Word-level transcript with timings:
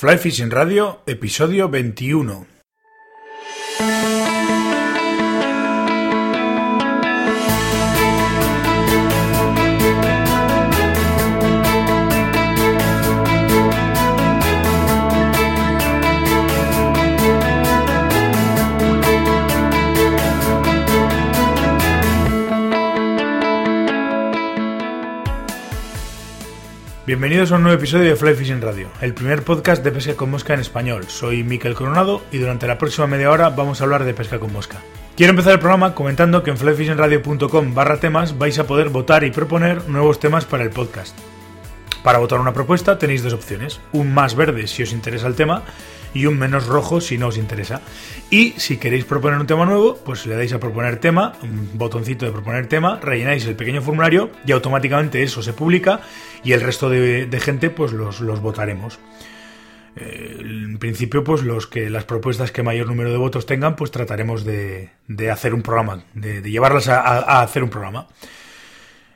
Fly 0.00 0.16
Fishing 0.16 0.48
Radio, 0.50 1.02
episodio 1.04 1.68
21. 1.68 2.59
Bienvenidos 27.10 27.50
a 27.50 27.56
un 27.56 27.64
nuevo 27.64 27.76
episodio 27.76 28.08
de 28.08 28.14
Fly 28.14 28.36
Fishing 28.36 28.60
Radio, 28.60 28.86
el 29.00 29.14
primer 29.14 29.42
podcast 29.42 29.82
de 29.82 29.90
pesca 29.90 30.14
con 30.14 30.30
mosca 30.30 30.54
en 30.54 30.60
español. 30.60 31.08
Soy 31.08 31.42
Miquel 31.42 31.74
Coronado 31.74 32.22
y 32.30 32.38
durante 32.38 32.68
la 32.68 32.78
próxima 32.78 33.08
media 33.08 33.32
hora 33.32 33.50
vamos 33.50 33.80
a 33.80 33.84
hablar 33.84 34.04
de 34.04 34.14
pesca 34.14 34.38
con 34.38 34.52
mosca. 34.52 34.78
Quiero 35.16 35.32
empezar 35.32 35.54
el 35.54 35.58
programa 35.58 35.92
comentando 35.92 36.44
que 36.44 36.50
en 36.50 36.56
flyfishingradio.com 36.56 37.74
barra 37.74 37.98
temas 37.98 38.38
vais 38.38 38.56
a 38.60 38.68
poder 38.68 38.90
votar 38.90 39.24
y 39.24 39.32
proponer 39.32 39.88
nuevos 39.88 40.20
temas 40.20 40.44
para 40.44 40.62
el 40.62 40.70
podcast. 40.70 41.18
Para 42.04 42.20
votar 42.20 42.38
una 42.38 42.52
propuesta 42.52 42.96
tenéis 42.96 43.24
dos 43.24 43.32
opciones, 43.32 43.80
un 43.90 44.14
más 44.14 44.36
verde 44.36 44.68
si 44.68 44.84
os 44.84 44.92
interesa 44.92 45.26
el 45.26 45.34
tema 45.34 45.64
y 46.14 46.26
un 46.26 46.38
menos 46.38 46.66
rojo 46.66 47.00
si 47.00 47.18
no 47.18 47.28
os 47.28 47.38
interesa. 47.38 47.82
Y 48.30 48.52
si 48.58 48.76
queréis 48.76 49.04
proponer 49.04 49.38
un 49.40 49.46
tema 49.46 49.66
nuevo, 49.66 49.96
pues 49.96 50.26
le 50.26 50.36
dais 50.36 50.52
a 50.52 50.60
proponer 50.60 50.98
tema, 50.98 51.34
un 51.42 51.70
botoncito 51.74 52.26
de 52.26 52.32
proponer 52.32 52.68
tema, 52.68 53.00
rellenáis 53.02 53.44
el 53.46 53.56
pequeño 53.56 53.82
formulario 53.82 54.30
y 54.46 54.52
automáticamente 54.52 55.22
eso 55.22 55.42
se 55.42 55.52
publica 55.52 56.00
y 56.44 56.52
el 56.52 56.60
resto 56.60 56.88
de, 56.88 57.28
gente 57.40 57.70
pues 57.70 57.92
los, 57.92 58.40
votaremos. 58.40 58.98
Eh, 59.96 60.36
en 60.40 60.78
principio, 60.78 61.24
pues 61.24 61.42
los 61.42 61.66
que 61.66 61.90
las 61.90 62.04
propuestas 62.04 62.52
que 62.52 62.62
mayor 62.62 62.86
número 62.86 63.10
de 63.10 63.16
votos 63.16 63.46
tengan, 63.46 63.76
pues 63.76 63.90
trataremos 63.90 64.44
de, 64.44 64.90
hacer 65.30 65.52
un 65.54 65.62
programa, 65.62 66.04
de, 66.14 66.40
llevarlas 66.42 66.88
a, 66.88 67.42
hacer 67.42 67.64
un 67.64 67.70
programa. 67.70 68.06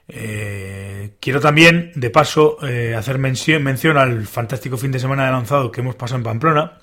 Eh, 0.08 1.12
quiero 1.20 1.40
también, 1.40 1.92
de 1.94 2.10
paso, 2.10 2.58
eh, 2.66 2.94
hacer 2.94 3.18
mención, 3.18 3.62
mención, 3.62 3.96
al 3.96 4.26
fantástico 4.26 4.76
fin 4.76 4.92
de 4.92 4.98
semana 4.98 5.26
de 5.26 5.32
lanzado 5.32 5.70
que 5.70 5.80
hemos 5.80 5.94
pasado 5.94 6.18
en 6.18 6.24
Pamplona, 6.24 6.78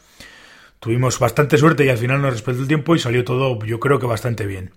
Tuvimos 0.82 1.20
bastante 1.20 1.60
suerte 1.60 1.86
y 1.86 1.90
al 1.90 2.00
final 2.00 2.24
nos 2.24 2.34
respetó 2.34 2.60
el 2.60 2.68
tiempo 2.68 2.96
y 2.96 3.00
salió 3.00 3.24
todo, 3.24 3.64
yo 3.64 3.80
creo 3.80 4.00
que 4.00 4.08
bastante 4.08 4.48
bien. 4.48 4.72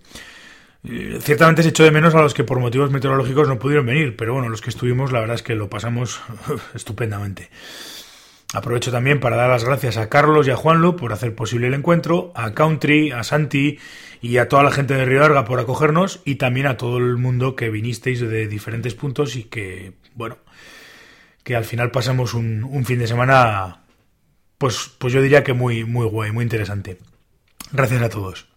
Eh, 0.83 1.17
ciertamente 1.19 1.63
se 1.63 1.69
echó 1.69 1.83
de 1.83 1.89
menos 1.89 2.13
a 2.13 2.21
los 2.21 2.35
que 2.35 2.43
por 2.43 2.59
motivos 2.59 2.91
meteorológicos 2.91 3.47
no 3.47 3.57
pudieron 3.57 3.87
venir, 3.87 4.15
pero 4.15 4.33
bueno, 4.33 4.47
los 4.47 4.61
que 4.61 4.69
estuvimos, 4.69 5.11
la 5.11 5.19
verdad 5.19 5.33
es 5.33 5.41
que 5.41 5.55
lo 5.55 5.67
pasamos 5.67 6.21
estupendamente. 6.75 7.49
Aprovecho 8.53 8.91
también 8.91 9.19
para 9.19 9.35
dar 9.35 9.49
las 9.49 9.63
gracias 9.63 9.97
a 9.97 10.07
Carlos 10.07 10.45
y 10.45 10.51
a 10.51 10.55
Juanlu 10.55 10.95
por 10.95 11.11
hacer 11.11 11.33
posible 11.33 11.65
el 11.65 11.73
encuentro, 11.73 12.31
a 12.35 12.53
Country, 12.53 13.09
a 13.09 13.23
Santi 13.23 13.79
y 14.21 14.37
a 14.37 14.47
toda 14.47 14.61
la 14.61 14.69
gente 14.69 14.93
de 14.93 15.05
Río 15.05 15.45
por 15.45 15.59
acogernos 15.59 16.21
y 16.23 16.35
también 16.35 16.67
a 16.67 16.77
todo 16.77 16.99
el 16.99 17.17
mundo 17.17 17.55
que 17.55 17.71
vinisteis 17.71 18.21
de 18.21 18.47
diferentes 18.47 18.93
puntos 18.93 19.35
y 19.37 19.45
que, 19.45 19.93
bueno, 20.13 20.37
que 21.43 21.55
al 21.55 21.65
final 21.65 21.89
pasamos 21.89 22.35
un 22.35 22.85
fin 22.85 22.99
de 22.99 23.07
semana 23.07 23.84
pues, 24.57 24.91
pues 24.97 25.13
yo 25.13 25.21
diría 25.21 25.43
que 25.43 25.53
muy, 25.53 25.83
muy 25.83 26.07
guay, 26.07 26.31
muy 26.31 26.43
interesante. 26.43 26.97
Gracias 27.71 28.01
a 28.01 28.09
todos. 28.09 28.47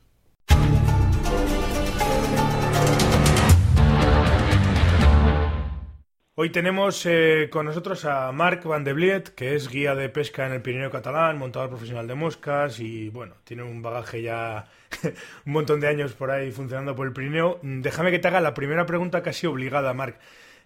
Hoy 6.41 6.51
tenemos 6.51 7.05
eh, 7.05 7.49
con 7.51 7.67
nosotros 7.67 8.05
a 8.05 8.31
Marc 8.31 8.63
Van 8.63 8.85
de 8.85 8.93
Bliet, 8.93 9.31
que 9.35 9.57
es 9.57 9.69
guía 9.69 9.97
de 9.97 10.09
pesca 10.09 10.47
en 10.47 10.53
el 10.53 10.63
Pirineo 10.63 10.89
catalán, 10.89 11.37
montador 11.37 11.69
profesional 11.69 12.07
de 12.07 12.15
moscas 12.15 12.79
y 12.79 13.09
bueno, 13.09 13.35
tiene 13.43 13.65
un 13.65 13.83
bagaje 13.83 14.23
ya 14.23 14.67
un 15.47 15.53
montón 15.53 15.81
de 15.81 15.89
años 15.89 16.13
por 16.13 16.31
ahí 16.31 16.53
funcionando 16.53 16.95
por 16.95 17.09
el 17.09 17.13
Pirineo. 17.13 17.59
Déjame 17.63 18.13
que 18.13 18.21
te 18.21 18.29
haga 18.29 18.41
la 18.41 18.55
primera 18.55 18.87
pregunta 18.87 19.21
casi 19.21 19.49
obligada, 19.49 19.93
Marc. 19.95 20.21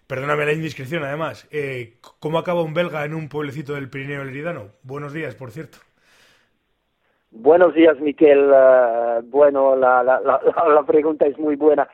Perdóname 0.07 0.45
la 0.45 0.53
indiscreción, 0.53 1.03
además. 1.03 1.47
Eh, 1.51 1.93
¿Cómo 2.19 2.37
acaba 2.37 2.61
un 2.61 2.73
belga 2.73 3.05
en 3.05 3.13
un 3.13 3.29
pueblecito 3.29 3.73
del 3.73 3.89
Pirineo 3.89 4.23
Leridano? 4.23 4.71
Buenos 4.83 5.13
días, 5.13 5.35
por 5.35 5.51
cierto. 5.51 5.77
Buenos 7.31 7.73
días, 7.73 7.99
Miquel. 7.99 8.51
Eh, 8.53 9.21
bueno, 9.25 9.75
la, 9.75 10.03
la, 10.03 10.19
la, 10.21 10.83
pregunta 10.83 11.25
es 11.25 11.37
muy 11.39 11.55
buena. 11.55 11.87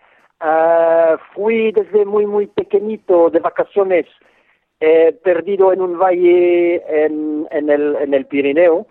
Eh, 0.43 1.17
fui 1.33 1.71
desde 1.71 2.05
muy, 2.05 2.25
muy 2.25 2.47
pequeñito 2.47 3.29
de 3.29 3.39
vacaciones, 3.39 4.05
perdido 5.23 5.73
en 5.73 5.81
un 5.81 5.99
valle 5.99 6.81
en, 7.05 7.47
el, 7.51 7.95
en 7.97 8.13
el 8.13 8.25
Pirineo 8.25 8.87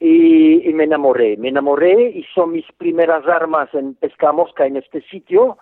y, 0.00 0.72
me 0.74 0.84
enamoré. 0.84 1.36
Me 1.36 1.48
enamoré 1.48 2.10
y 2.10 2.24
son 2.34 2.52
mis 2.52 2.66
primeras 2.78 3.26
armas 3.26 3.72
en 3.74 3.94
pesca 3.94 4.32
mosca 4.32 4.66
en 4.66 4.76
este 4.76 5.02
sitio 5.02 5.58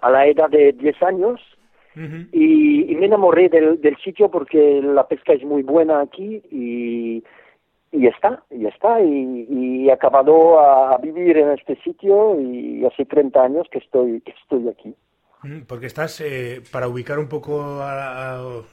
a 0.00 0.10
la 0.10 0.26
edad 0.26 0.48
de 0.50 0.72
10 0.72 1.02
años 1.02 1.57
y, 2.32 2.94
me 2.94 3.06
enamoré 3.06 3.48
del, 3.48 3.80
del, 3.80 3.96
sitio 3.98 4.30
porque 4.30 4.80
la 4.82 5.06
pesca 5.06 5.32
es 5.32 5.42
muy 5.44 5.62
buena 5.62 6.00
aquí 6.00 6.42
y, 6.50 7.22
y 7.92 8.06
está, 8.06 8.42
y 8.50 8.66
está, 8.66 9.00
y, 9.00 9.88
he 9.88 9.92
acabado 9.92 10.60
a, 10.60 10.98
vivir 10.98 11.38
en 11.38 11.50
este 11.50 11.76
sitio 11.82 12.40
y 12.40 12.84
hace 12.84 13.04
30 13.04 13.42
años 13.42 13.66
que 13.70 13.78
estoy, 13.78 14.20
que 14.20 14.32
estoy 14.42 14.68
aquí. 14.68 14.94
Porque 15.68 15.86
estás, 15.86 16.20
eh, 16.20 16.60
para 16.72 16.88
ubicar 16.88 17.18
un 17.18 17.28
poco 17.28 17.80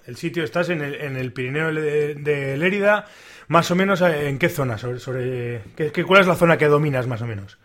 el 0.07 0.15
sitio, 0.15 0.43
estás 0.43 0.69
en 0.69 0.81
el, 0.81 0.95
en 0.95 1.15
el 1.15 1.31
Pirineo 1.31 1.71
de, 1.71 2.57
Lérida, 2.57 3.05
más 3.47 3.69
o 3.69 3.75
menos 3.75 4.01
eh, 4.01 4.29
en 4.29 4.39
qué 4.39 4.49
zona, 4.49 4.77
sobre, 4.77 4.97
sobre 4.99 5.61
¿qué, 5.75 6.03
cuál 6.03 6.21
es 6.21 6.27
la 6.27 6.35
zona 6.35 6.57
que 6.57 6.65
dominas 6.65 7.05
más 7.07 7.21
o 7.21 7.27
menos? 7.27 7.59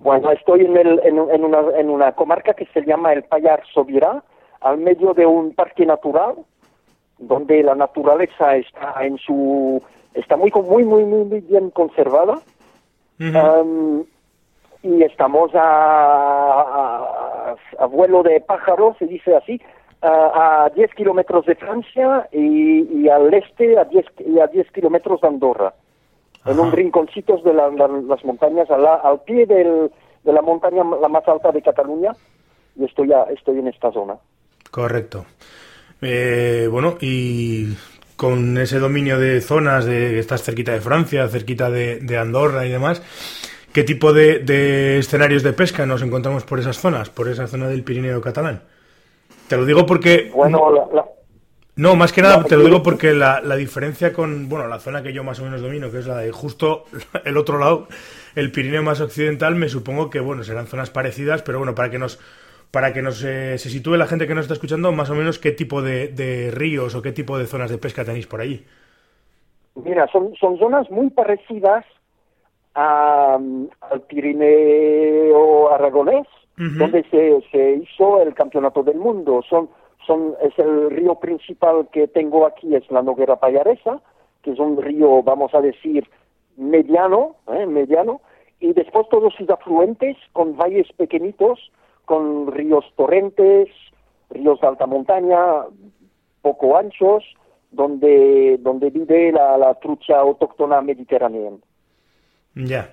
Bueno, 0.00 0.30
estoy 0.30 0.64
en, 0.64 0.76
el, 0.76 1.00
en, 1.04 1.18
una, 1.18 1.78
en 1.78 1.90
una 1.90 2.12
comarca 2.12 2.54
que 2.54 2.66
se 2.66 2.82
llama 2.82 3.12
el 3.12 3.24
Payar 3.24 3.62
Sobirá, 3.72 4.22
al 4.60 4.78
medio 4.78 5.14
de 5.14 5.26
un 5.26 5.54
parque 5.54 5.86
natural, 5.86 6.36
donde 7.18 7.62
la 7.62 7.74
naturaleza 7.74 8.56
está 8.56 8.94
en 9.02 9.18
su 9.18 9.82
está 10.14 10.36
muy 10.36 10.50
muy 10.50 10.84
muy 10.84 11.04
muy, 11.04 11.40
bien 11.40 11.70
conservada. 11.70 12.40
Y 14.82 15.02
estamos 15.02 15.50
a, 15.54 17.56
a, 17.78 17.86
vuelo 17.86 18.22
de 18.22 18.40
pájaros 18.40 18.96
se 18.98 19.06
dice 19.06 19.34
así 19.34 19.60
a, 20.02 20.70
10 20.74 20.94
kilómetros 20.94 21.46
de 21.46 21.56
Francia 21.56 22.28
y, 22.30 23.08
al 23.08 23.32
este 23.34 23.78
a 23.78 23.84
10 23.84 24.06
a 24.42 24.46
10 24.46 24.70
kilómetros 24.72 25.22
de 25.22 25.28
Andorra 25.28 25.74
en 26.46 26.60
un 26.60 26.72
rinconcito 26.72 27.36
de 27.38 27.52
las 27.52 28.24
montañas, 28.24 28.70
al, 28.70 29.20
pie 29.22 29.46
de 29.46 30.32
la 30.32 30.42
montaña 30.42 30.82
la 31.00 31.08
más 31.08 31.26
alta 31.28 31.50
de 31.50 31.62
Cataluña, 31.62 32.12
y 32.76 32.84
estoy, 32.84 33.10
estoy 33.34 33.58
en 33.58 33.68
esta 33.68 33.90
zona. 33.92 34.16
Correcto. 34.70 35.24
Eh, 36.02 36.68
bueno, 36.70 36.96
y 37.00 37.74
con 38.16 38.58
ese 38.58 38.78
dominio 38.78 39.18
de 39.18 39.40
zonas, 39.40 39.84
de 39.84 40.18
estás 40.18 40.42
cerquita 40.42 40.72
de 40.72 40.80
Francia, 40.80 41.28
cerquita 41.28 41.70
de, 41.70 42.18
Andorra 42.18 42.66
y 42.66 42.70
demás, 42.70 43.02
¿qué 43.72 43.82
tipo 43.82 44.12
de, 44.12 44.98
escenarios 44.98 45.42
de 45.42 45.52
pesca 45.52 45.86
nos 45.86 46.02
encontramos 46.02 46.44
por 46.44 46.58
esas 46.58 46.78
zonas, 46.78 47.10
por 47.10 47.28
esa 47.28 47.46
zona 47.46 47.68
del 47.68 47.84
Pirineo 47.84 48.20
catalán? 48.20 48.62
Te 49.48 49.56
lo 49.56 49.64
digo 49.64 49.86
porque... 49.86 50.30
Bueno, 50.34 50.70
la, 50.92 51.04
no, 51.76 51.94
más 51.94 52.12
que 52.12 52.22
nada 52.22 52.42
te 52.44 52.56
lo 52.56 52.64
digo 52.64 52.82
porque 52.82 53.12
la, 53.12 53.40
la, 53.40 53.56
diferencia 53.56 54.12
con, 54.12 54.48
bueno, 54.48 54.66
la 54.66 54.78
zona 54.78 55.02
que 55.02 55.12
yo 55.12 55.22
más 55.22 55.40
o 55.40 55.44
menos 55.44 55.60
domino, 55.62 55.90
que 55.90 55.98
es 55.98 56.06
la 56.06 56.18
de 56.18 56.32
justo 56.32 56.84
el 57.24 57.36
otro 57.36 57.58
lado, 57.58 57.86
el 58.34 58.50
Pirineo 58.50 58.82
más 58.82 59.00
occidental, 59.00 59.54
me 59.54 59.68
supongo 59.68 60.10
que, 60.10 60.20
bueno, 60.20 60.42
serán 60.42 60.66
zonas 60.66 60.90
parecidas, 60.90 61.42
pero 61.42 61.58
bueno, 61.58 61.74
para 61.74 61.90
que 61.90 61.98
nos, 61.98 62.18
para 62.70 62.92
que 62.92 63.02
nos 63.02 63.22
eh, 63.24 63.58
se 63.58 63.70
sitúe 63.70 63.96
la 63.96 64.06
gente 64.06 64.26
que 64.26 64.34
nos 64.34 64.44
está 64.44 64.54
escuchando, 64.54 64.92
más 64.92 65.10
o 65.10 65.14
menos 65.14 65.38
qué 65.38 65.52
tipo 65.52 65.82
de, 65.82 66.08
de 66.08 66.50
ríos 66.50 66.94
o 66.94 67.02
qué 67.02 67.12
tipo 67.12 67.38
de 67.38 67.46
zonas 67.46 67.70
de 67.70 67.78
pesca 67.78 68.04
tenéis 68.04 68.26
por 68.26 68.40
allí. 68.40 68.64
Mira, 69.74 70.06
son, 70.08 70.34
son 70.36 70.58
zonas 70.58 70.90
muy 70.90 71.10
parecidas 71.10 71.84
al 72.74 73.58
Pirineo 74.08 75.72
aragonés, 75.72 76.26
donde 76.56 77.04
se, 77.10 77.42
se 77.50 77.82
hizo 77.82 78.22
el 78.22 78.34
campeonato 78.34 78.82
del 78.82 78.96
mundo. 78.96 79.42
Son 79.48 79.68
son, 80.06 80.34
es 80.42 80.58
el 80.58 80.90
río 80.90 81.16
principal 81.16 81.88
que 81.92 82.08
tengo 82.08 82.46
aquí, 82.46 82.74
es 82.74 82.90
la 82.90 83.02
Noguera 83.02 83.36
Payaresa, 83.36 84.00
que 84.42 84.52
es 84.52 84.58
un 84.58 84.80
río, 84.80 85.22
vamos 85.22 85.54
a 85.54 85.60
decir, 85.60 86.08
mediano, 86.56 87.36
¿eh? 87.48 87.66
mediano, 87.66 88.20
y 88.60 88.72
después 88.72 89.08
todos 89.10 89.34
sus 89.34 89.48
afluentes 89.50 90.16
con 90.32 90.56
valles 90.56 90.86
pequeñitos, 90.96 91.70
con 92.04 92.52
ríos 92.52 92.84
torrentes, 92.96 93.68
ríos 94.30 94.60
de 94.60 94.66
alta 94.66 94.86
montaña, 94.86 95.64
poco 96.42 96.76
anchos, 96.76 97.24
donde, 97.70 98.56
donde 98.60 98.90
vive 98.90 99.32
la, 99.32 99.58
la 99.58 99.74
trucha 99.74 100.18
autóctona 100.18 100.80
mediterránea. 100.80 101.50
Ya. 102.54 102.90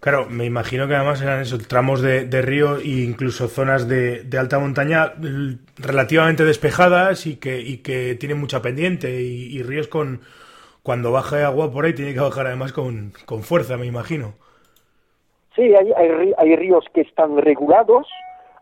Claro, 0.00 0.26
me 0.30 0.44
imagino 0.44 0.86
que 0.86 0.94
además 0.94 1.20
eran 1.22 1.40
esos 1.40 1.66
tramos 1.66 2.00
de, 2.00 2.42
río 2.42 2.76
e 2.76 3.02
incluso 3.02 3.48
zonas 3.48 3.88
de, 3.88 4.24
alta 4.38 4.60
montaña 4.60 5.14
relativamente 5.76 6.44
despejadas 6.44 7.26
y 7.26 7.36
que, 7.36 7.60
y 7.60 7.78
que 7.78 8.14
tienen 8.14 8.38
mucha 8.38 8.62
pendiente 8.62 9.20
y, 9.20 9.60
ríos 9.62 9.88
con, 9.88 10.20
cuando 10.84 11.10
baja 11.10 11.44
agua 11.44 11.72
por 11.72 11.84
ahí 11.84 11.94
tiene 11.94 12.14
que 12.14 12.20
bajar 12.20 12.46
además 12.46 12.72
con, 12.72 13.12
con 13.26 13.42
fuerza, 13.42 13.76
me 13.76 13.86
imagino. 13.86 14.34
Sí, 15.56 15.74
hay, 15.74 15.92
hay, 16.38 16.54
ríos 16.54 16.84
que 16.94 17.00
están 17.00 17.36
regulados, 17.36 18.06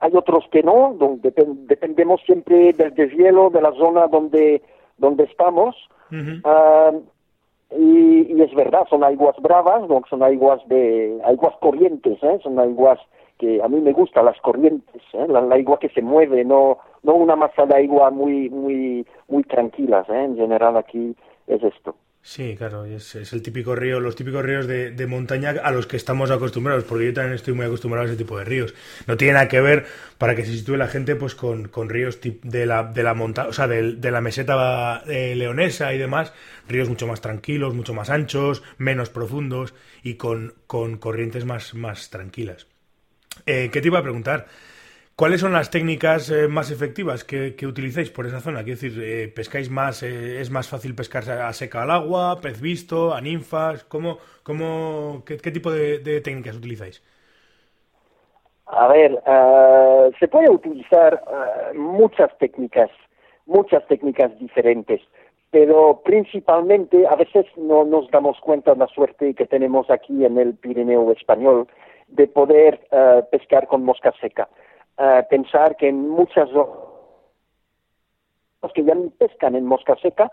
hay 0.00 0.12
otros 0.14 0.44
que 0.50 0.62
no, 0.62 0.96
donde 0.98 1.34
dependemos 1.68 2.22
siempre 2.24 2.72
del 2.72 2.94
deshielo 2.94 3.50
de 3.50 3.60
la 3.60 3.72
zona 3.72 4.06
donde, 4.06 4.62
donde 4.96 5.24
estamos. 5.24 5.76
Ah, 6.44 6.92
y, 7.70 8.40
es 8.40 8.54
verdad, 8.54 8.86
son 8.88 9.02
aguas 9.02 9.36
bravas, 9.40 9.88
no 9.88 10.02
son 10.08 10.22
aguas 10.22 10.60
de 10.68 11.20
aguas 11.24 11.54
corrientes, 11.60 12.22
¿eh? 12.22 12.38
son 12.42 12.58
aguas 12.58 13.00
que 13.38 13.60
a 13.62 13.68
mí 13.68 13.80
me 13.80 13.92
gustan 13.92 14.24
las 14.24 14.40
corrientes, 14.40 15.02
¿eh? 15.12 15.26
la, 15.28 15.40
agua 15.40 15.78
que 15.78 15.88
se 15.88 16.00
mueve, 16.02 16.44
no 16.44 16.78
no 17.02 17.14
una 17.14 17.36
masa 17.36 17.66
de 17.66 17.84
agua 17.84 18.10
muy 18.10 18.50
muy 18.50 19.06
muy 19.28 19.42
tranquilas, 19.44 20.08
¿eh? 20.08 20.24
en 20.24 20.36
general 20.36 20.76
aquí 20.76 21.16
es 21.48 21.62
esto. 21.62 21.96
Sí, 22.26 22.56
claro, 22.58 22.84
es, 22.84 23.14
es, 23.14 23.32
el 23.32 23.40
típico 23.40 23.76
río, 23.76 24.00
los 24.00 24.16
típicos 24.16 24.44
ríos 24.44 24.66
de, 24.66 24.90
de, 24.90 25.06
montaña 25.06 25.54
a 25.62 25.70
los 25.70 25.86
que 25.86 25.96
estamos 25.96 26.28
acostumbrados, 26.32 26.82
porque 26.82 27.06
yo 27.06 27.14
también 27.14 27.34
estoy 27.34 27.54
muy 27.54 27.66
acostumbrado 27.66 28.04
a 28.04 28.08
ese 28.08 28.16
tipo 28.16 28.36
de 28.36 28.44
ríos. 28.44 28.74
No 29.06 29.16
tiene 29.16 29.34
nada 29.34 29.46
que 29.46 29.60
ver 29.60 29.86
para 30.18 30.34
que 30.34 30.44
se 30.44 30.52
sitúe 30.52 30.76
la 30.76 30.88
gente 30.88 31.14
pues 31.14 31.36
con, 31.36 31.68
con 31.68 31.88
ríos 31.88 32.18
de 32.20 32.66
la, 32.66 32.82
de 32.82 33.04
la 33.04 33.14
montaña, 33.14 33.48
o 33.48 33.52
sea, 33.52 33.68
de, 33.68 33.92
de, 33.94 34.10
la 34.10 34.20
meseta 34.20 35.04
eh, 35.06 35.36
leonesa 35.36 35.94
y 35.94 35.98
demás, 35.98 36.32
ríos 36.66 36.88
mucho 36.88 37.06
más 37.06 37.20
tranquilos, 37.20 37.74
mucho 37.74 37.94
más 37.94 38.10
anchos, 38.10 38.64
menos 38.76 39.08
profundos 39.08 39.72
y 40.02 40.14
con, 40.14 40.54
con 40.66 40.98
corrientes 40.98 41.44
más, 41.44 41.74
más 41.74 42.10
tranquilas. 42.10 42.66
Eh, 43.46 43.70
¿Qué 43.72 43.80
te 43.80 43.86
iba 43.86 44.00
a 44.00 44.02
preguntar? 44.02 44.48
¿Cuáles 45.18 45.40
son 45.40 45.54
las 45.54 45.70
técnicas 45.70 46.30
eh, 46.30 46.46
más 46.46 46.70
efectivas 46.70 47.24
que, 47.24 47.56
utilizáis 47.66 48.10
por 48.10 48.26
esa 48.26 48.40
zona? 48.40 48.62
Quiero 48.64 48.78
decir, 48.78 49.02
eh, 49.02 49.32
¿pescáis 49.34 49.70
más, 49.70 50.02
eh, 50.02 50.42
es 50.42 50.50
más 50.50 50.68
fácil 50.68 50.94
pescar 50.94 51.22
a 51.30 51.50
seca 51.54 51.84
al 51.84 51.90
agua, 51.90 52.38
pez 52.42 52.60
visto, 52.60 53.14
a 53.14 53.22
ninfas? 53.22 53.84
¿Cómo, 53.84 54.18
cómo, 54.42 55.22
qué, 55.24 55.50
tipo 55.50 55.70
de, 55.70 56.20
técnicas 56.20 56.56
utilizáis? 56.56 57.02
A 58.66 58.88
ver, 58.88 59.18
se 60.20 60.28
puede 60.28 60.50
utilizar 60.50 61.22
muchas 61.74 62.36
técnicas, 62.36 62.90
muchas 63.46 63.86
técnicas 63.86 64.38
diferentes, 64.38 65.00
pero 65.50 66.02
principalmente 66.04 67.06
a 67.06 67.16
veces 67.16 67.46
no 67.56 67.86
nos 67.86 68.10
damos 68.10 68.38
cuenta 68.40 68.74
de 68.74 68.80
la 68.80 68.88
suerte 68.88 69.32
que 69.32 69.46
tenemos 69.46 69.88
aquí 69.88 70.26
en 70.26 70.36
el 70.36 70.56
Pirineo 70.56 71.10
español 71.12 71.68
de 72.08 72.26
poder 72.26 72.86
pescar 73.30 73.66
con 73.66 73.82
mosca 73.82 74.12
seca 74.20 74.46
pensar 75.28 75.76
que 75.76 75.88
en 75.88 76.08
muchas 76.08 76.50
los 76.52 76.68
que 78.72 78.84
ya 78.84 78.94
pescan 79.18 79.54
en 79.54 79.64
mosca 79.64 79.96
seca 79.96 80.30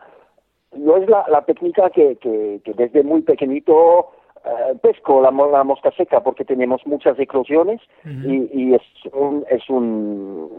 no 0.76 0.98
es 0.98 1.10
la, 1.10 1.26
la 1.30 1.44
técnica 1.44 1.90
que, 1.90 2.18
que, 2.18 2.62
desde 2.74 3.04
muy 3.04 3.22
pequeñito 3.22 4.12
eh, 4.44 4.76
pesco 4.82 5.22
la, 5.22 5.32
la, 5.32 5.64
mosca 5.64 5.92
seca 5.92 6.22
porque 6.22 6.46
tenemos 6.46 6.86
muchas 6.86 7.18
eclosiones 7.20 7.82
y, 8.06 8.50
y, 8.54 8.74
es 8.74 8.82
un 9.14 9.46
es 9.50 9.70
un 9.70 10.50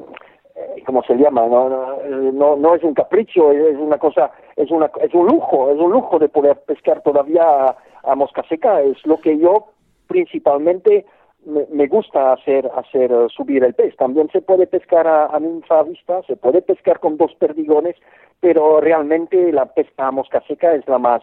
eh, 0.55 0.83
¿cómo 0.87 1.03
se 1.03 1.17
llama? 1.17 1.47
No, 1.47 1.69
no, 1.69 2.57
no, 2.57 2.75
es 2.77 2.83
un 2.85 2.95
capricho, 2.95 3.51
es 3.51 3.77
una 3.77 3.99
cosa, 3.99 4.31
es 4.57 4.71
una 4.71 4.91
es 5.03 5.13
un 5.13 5.27
lujo, 5.27 5.71
es 5.71 5.79
un 5.79 5.91
lujo 5.91 6.19
de 6.19 6.29
poder 6.29 6.61
pescar 6.61 7.03
todavía 7.03 7.77
a 8.05 8.15
mosca 8.15 8.45
seca, 8.49 8.81
es 8.81 9.05
lo 9.05 9.19
que 9.19 9.37
yo 9.37 9.67
principalmente 10.07 11.05
me, 11.47 11.87
gusta 11.87 12.33
hacer, 12.33 12.71
hacer 12.75 13.13
eh, 13.13 13.27
subir 13.35 13.65
el 13.65 13.75
pez. 13.75 13.97
También 13.97 14.29
se 14.31 14.43
puede 14.43 14.67
pescar 14.67 15.07
a, 15.07 15.27
a 15.27 15.41
ninfa 15.41 15.83
vista, 15.83 16.23
se 16.23 16.37
puede 16.37 16.63
pescar 16.63 17.01
con 17.01 17.17
dos 17.17 17.35
perdigones, 17.35 17.97
pero 18.41 18.81
realmente 18.81 19.53
la 19.53 19.67
pesca 19.67 20.07
a 20.07 20.11
mosca 20.11 20.43
seca 20.47 20.75
es 20.75 20.87
la 20.89 20.99
más, 20.99 21.23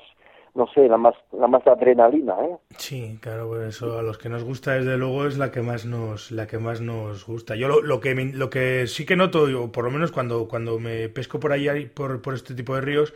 no 0.53 0.67
sé, 0.67 0.87
la 0.87 0.97
más, 0.97 1.15
la 1.31 1.47
más 1.47 1.65
adrenalina, 1.65 2.35
¿eh? 2.43 2.57
Sí, 2.77 3.17
claro, 3.21 3.47
pues 3.47 3.75
eso 3.75 3.97
a 3.97 4.01
los 4.01 4.17
que 4.17 4.29
nos 4.29 4.43
gusta 4.43 4.73
desde 4.73 4.97
luego 4.97 5.25
es 5.25 5.37
la 5.37 5.51
que 5.51 5.61
más 5.61 5.85
nos, 5.85 6.31
la 6.31 6.47
que 6.47 6.57
más 6.57 6.81
nos 6.81 7.25
gusta. 7.25 7.55
Yo 7.55 7.67
lo, 7.67 7.81
lo 7.81 7.99
que, 7.99 8.13
lo 8.15 8.49
que 8.49 8.87
sí 8.87 9.05
que 9.05 9.15
noto, 9.15 9.43
o 9.43 9.71
por 9.71 9.85
lo 9.85 9.91
menos 9.91 10.11
cuando, 10.11 10.47
cuando 10.47 10.79
me 10.79 11.09
pesco 11.09 11.39
por 11.39 11.51
ahí 11.51 11.85
por, 11.85 12.21
por 12.21 12.33
este 12.33 12.53
tipo 12.53 12.75
de 12.75 12.81
ríos, 12.81 13.13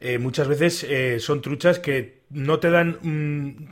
eh, 0.00 0.18
muchas 0.18 0.48
veces 0.48 0.82
eh, 0.84 1.20
son 1.20 1.40
truchas 1.40 1.78
que 1.78 2.22
no 2.30 2.58
te 2.58 2.70
dan 2.70 2.98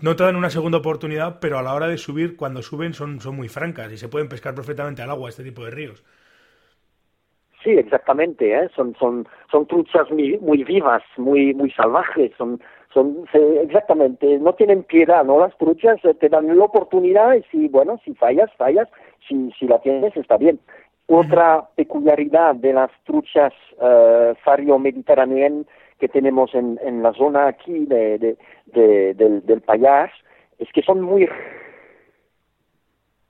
no 0.01 0.15
te 0.15 0.23
dan 0.23 0.37
una 0.37 0.51
segunda 0.51 0.79
oportunidad, 0.79 1.41
pero 1.41 1.59
a 1.59 1.63
la 1.63 1.75
hora 1.75 1.89
de 1.89 1.99
subir, 1.99 2.37
cuando 2.37 2.63
suben 2.63 2.95
son, 2.95 3.21
son 3.21 3.35
muy 3.35 3.49
francas 3.49 3.91
y 3.91 3.97
se 3.97 4.09
pueden 4.09 4.29
pescar 4.29 4.55
perfectamente 4.55 5.03
al 5.03 5.11
agua 5.11 5.29
este 5.29 5.43
tipo 5.43 5.65
de 5.65 5.73
ríos. 5.73 6.05
Sí, 7.65 7.71
exactamente, 7.71 8.55
¿eh? 8.55 8.71
son 8.77 8.95
son 8.99 9.27
son 9.51 9.67
truchas 9.67 10.09
muy, 10.11 10.39
muy 10.39 10.63
vivas, 10.63 11.03
muy 11.17 11.53
muy 11.53 11.71
salvajes, 11.73 12.33
son 12.39 12.61
son 12.93 13.25
exactamente, 13.63 14.39
no 14.39 14.55
tienen 14.55 14.83
piedad, 14.83 15.25
¿no? 15.25 15.39
Las 15.39 15.57
truchas 15.59 16.05
eh, 16.05 16.15
te 16.15 16.29
dan 16.29 16.57
la 16.57 16.65
oportunidad 16.65 17.35
y 17.35 17.43
si 17.51 17.69
bueno, 17.69 18.01
si 18.05 18.15
fallas, 18.15 18.51
fallas, 18.57 18.89
si 19.27 19.51
si 19.59 19.67
la 19.67 19.79
tienes 19.81 20.17
está 20.17 20.37
bien. 20.37 20.59
Otra 21.13 21.69
peculiaridad 21.75 22.55
de 22.55 22.73
las 22.73 22.91
truchas 23.05 23.53
uh, 23.79 24.33
fario 24.45 24.79
mediterráneo 24.79 25.65
que 25.99 26.09
tenemos 26.09 26.55
en, 26.55 26.79
en 26.85 27.03
la 27.03 27.13
zona 27.15 27.49
aquí 27.49 27.85
de, 27.87 28.17
de, 28.19 29.15
del, 29.15 29.45
del 29.45 29.61
Payás 29.61 30.13
es 30.61 30.69
que 30.73 30.83
son 30.83 31.01
muy 31.01 31.29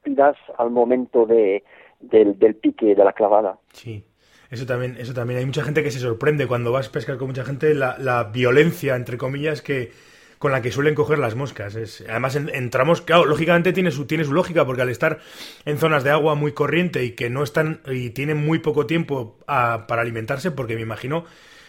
rápidas 0.04 0.36
al 0.58 0.70
momento 0.70 1.24
de, 1.24 1.64
del, 2.00 2.38
del 2.38 2.54
pique, 2.56 2.94
de 2.94 3.02
la 3.04 3.14
clavada. 3.14 3.56
Sí. 3.72 4.04
Eso 4.50 4.66
también, 4.66 4.96
eso 4.98 5.14
también. 5.14 5.38
Hay 5.38 5.46
mucha 5.46 5.62
gente 5.62 5.82
que 5.82 5.90
se 5.90 6.00
sorprende 6.00 6.46
cuando 6.46 6.72
vas 6.72 6.88
a 6.88 6.92
pescar 6.92 7.16
con 7.18 7.28
mucha 7.28 7.44
gente 7.44 7.74
la, 7.74 7.96
la 7.98 8.24
violencia, 8.24 8.96
entre 8.96 9.16
comillas, 9.16 9.62
que, 9.62 9.92
con 10.38 10.52
la 10.52 10.62
que 10.62 10.72
suelen 10.72 10.94
coger 10.94 11.18
las 11.18 11.36
moscas. 11.36 11.76
Es, 11.76 12.02
además, 12.08 12.34
entramos, 12.34 13.02
claro, 13.02 13.26
lógicamente 13.26 13.72
tiene 13.72 13.90
su, 13.90 14.06
tiene 14.06 14.24
su 14.24 14.32
lógica, 14.32 14.66
porque 14.66 14.82
al 14.82 14.88
estar 14.88 15.20
en 15.66 15.78
zonas 15.78 16.02
de 16.02 16.10
agua 16.10 16.34
muy 16.34 16.52
corriente 16.52 17.04
y 17.04 17.12
que 17.12 17.30
no 17.30 17.44
están, 17.44 17.80
y 17.86 18.10
tienen 18.10 18.38
muy 18.38 18.58
poco 18.58 18.86
tiempo 18.86 19.38
para 19.46 20.00
alimentarse, 20.02 20.50
porque 20.50 20.74
me 20.74 20.80
imagino 20.80 21.26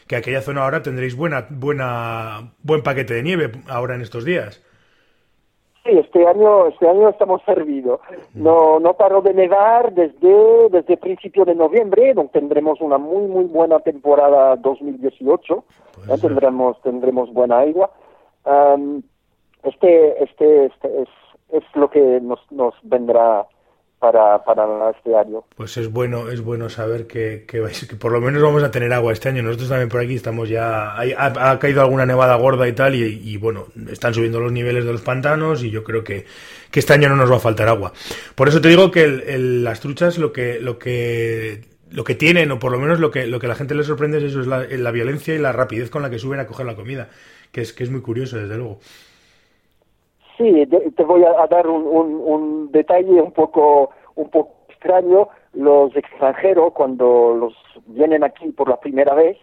que 0.07 0.15
aquella 0.15 0.41
zona 0.41 0.63
ahora 0.63 0.81
tendréis 0.81 1.15
buena, 1.15 1.47
buena, 1.49 2.53
buen 2.63 2.81
paquete 2.81 3.13
de 3.13 3.23
nieve 3.23 3.51
ahora 3.67 3.93
en 3.95 4.01
estos 4.01 4.25
días. 4.25 4.61
Sí, 5.83 5.97
este 5.97 6.27
año, 6.27 6.67
este 6.67 6.87
año 6.87 7.09
estamos 7.09 7.41
servidos. 7.43 7.99
No, 8.35 8.79
no 8.79 8.93
paró 8.93 9.21
de 9.21 9.33
nevar 9.33 9.91
desde, 9.93 10.69
desde 10.69 10.97
principio 10.97 11.43
de 11.43 11.55
noviembre, 11.55 12.13
donde 12.13 12.31
tendremos 12.31 12.79
una 12.81 12.99
muy, 12.99 13.27
muy 13.27 13.45
buena 13.45 13.79
temporada 13.79 14.55
2018. 14.57 15.63
tendremos, 16.21 16.79
tendremos 16.83 17.33
buena 17.33 17.59
agua. 17.59 17.89
este, 19.63 20.23
este, 20.23 20.65
este 20.65 21.01
es, 21.01 21.09
es 21.49 21.63
lo 21.73 21.89
que 21.89 22.19
nos, 22.21 22.39
nos 22.51 22.75
vendrá 22.83 23.47
para, 24.01 24.43
para 24.43 24.63
este. 24.89 25.11
Pues 25.55 25.77
es 25.77 25.91
bueno, 25.91 26.27
es 26.29 26.41
bueno 26.41 26.69
saber 26.69 27.05
que, 27.05 27.45
que, 27.47 27.63
que, 27.87 27.95
por 27.95 28.11
lo 28.11 28.19
menos 28.19 28.41
vamos 28.41 28.63
a 28.63 28.71
tener 28.71 28.91
agua 28.91 29.13
este 29.13 29.29
año. 29.29 29.43
Nosotros 29.43 29.69
también 29.69 29.89
por 29.89 30.01
aquí 30.01 30.15
estamos 30.15 30.49
ya, 30.49 30.95
ha, 30.99 31.59
caído 31.59 31.81
alguna 31.81 32.07
nevada 32.07 32.35
gorda 32.35 32.67
y 32.67 32.73
tal, 32.73 32.95
y, 32.95 33.37
bueno, 33.37 33.67
están 33.91 34.15
subiendo 34.15 34.39
los 34.39 34.51
niveles 34.51 34.85
de 34.85 34.91
los 34.91 35.01
pantanos 35.01 35.63
y 35.63 35.69
yo 35.69 35.83
creo 35.83 36.03
que, 36.03 36.25
que 36.71 36.79
este 36.79 36.93
año 36.93 37.09
no 37.09 37.15
nos 37.15 37.31
va 37.31 37.35
a 37.35 37.39
faltar 37.39 37.69
agua. 37.69 37.93
Por 38.33 38.47
eso 38.47 38.59
te 38.59 38.69
digo 38.69 38.89
que 38.89 39.03
el, 39.03 39.63
las 39.63 39.79
truchas 39.79 40.17
lo 40.17 40.33
que, 40.33 40.59
lo 40.59 40.79
que 40.79 41.69
lo 41.91 42.03
que 42.03 42.15
tienen, 42.15 42.49
o 42.51 42.57
por 42.57 42.71
lo 42.71 42.79
menos 42.79 42.99
lo 42.99 43.11
que, 43.11 43.27
lo 43.27 43.39
que 43.39 43.47
la 43.47 43.55
gente 43.55 43.75
le 43.75 43.83
sorprende 43.83 44.17
es 44.17 44.23
eso, 44.23 44.41
es 44.41 44.47
la, 44.47 44.65
la 44.65 44.91
violencia 44.91 45.35
y 45.35 45.37
la 45.37 45.51
rapidez 45.51 45.91
con 45.91 46.01
la 46.01 46.09
que 46.09 46.17
suben 46.17 46.39
a 46.39 46.47
coger 46.47 46.65
la 46.65 46.75
comida, 46.75 47.09
que 47.51 47.61
es, 47.61 47.73
que 47.73 47.83
es 47.83 47.91
muy 47.91 48.01
curioso, 48.01 48.37
desde 48.37 48.55
luego. 48.55 48.79
Sí, 50.41 50.65
te 50.65 51.03
voy 51.03 51.23
a 51.23 51.45
dar 51.45 51.67
un, 51.67 51.85
un, 51.85 52.71
detalle 52.71 53.21
un 53.21 53.31
poco, 53.31 53.91
un 54.15 54.27
poco 54.29 54.55
extraño. 54.69 55.29
Los 55.53 55.95
extranjeros, 55.95 56.73
cuando 56.73 57.35
los 57.35 57.53
vienen 57.85 58.23
aquí 58.23 58.49
por 58.49 58.67
la 58.67 58.79
primera 58.79 59.13
vez, 59.13 59.37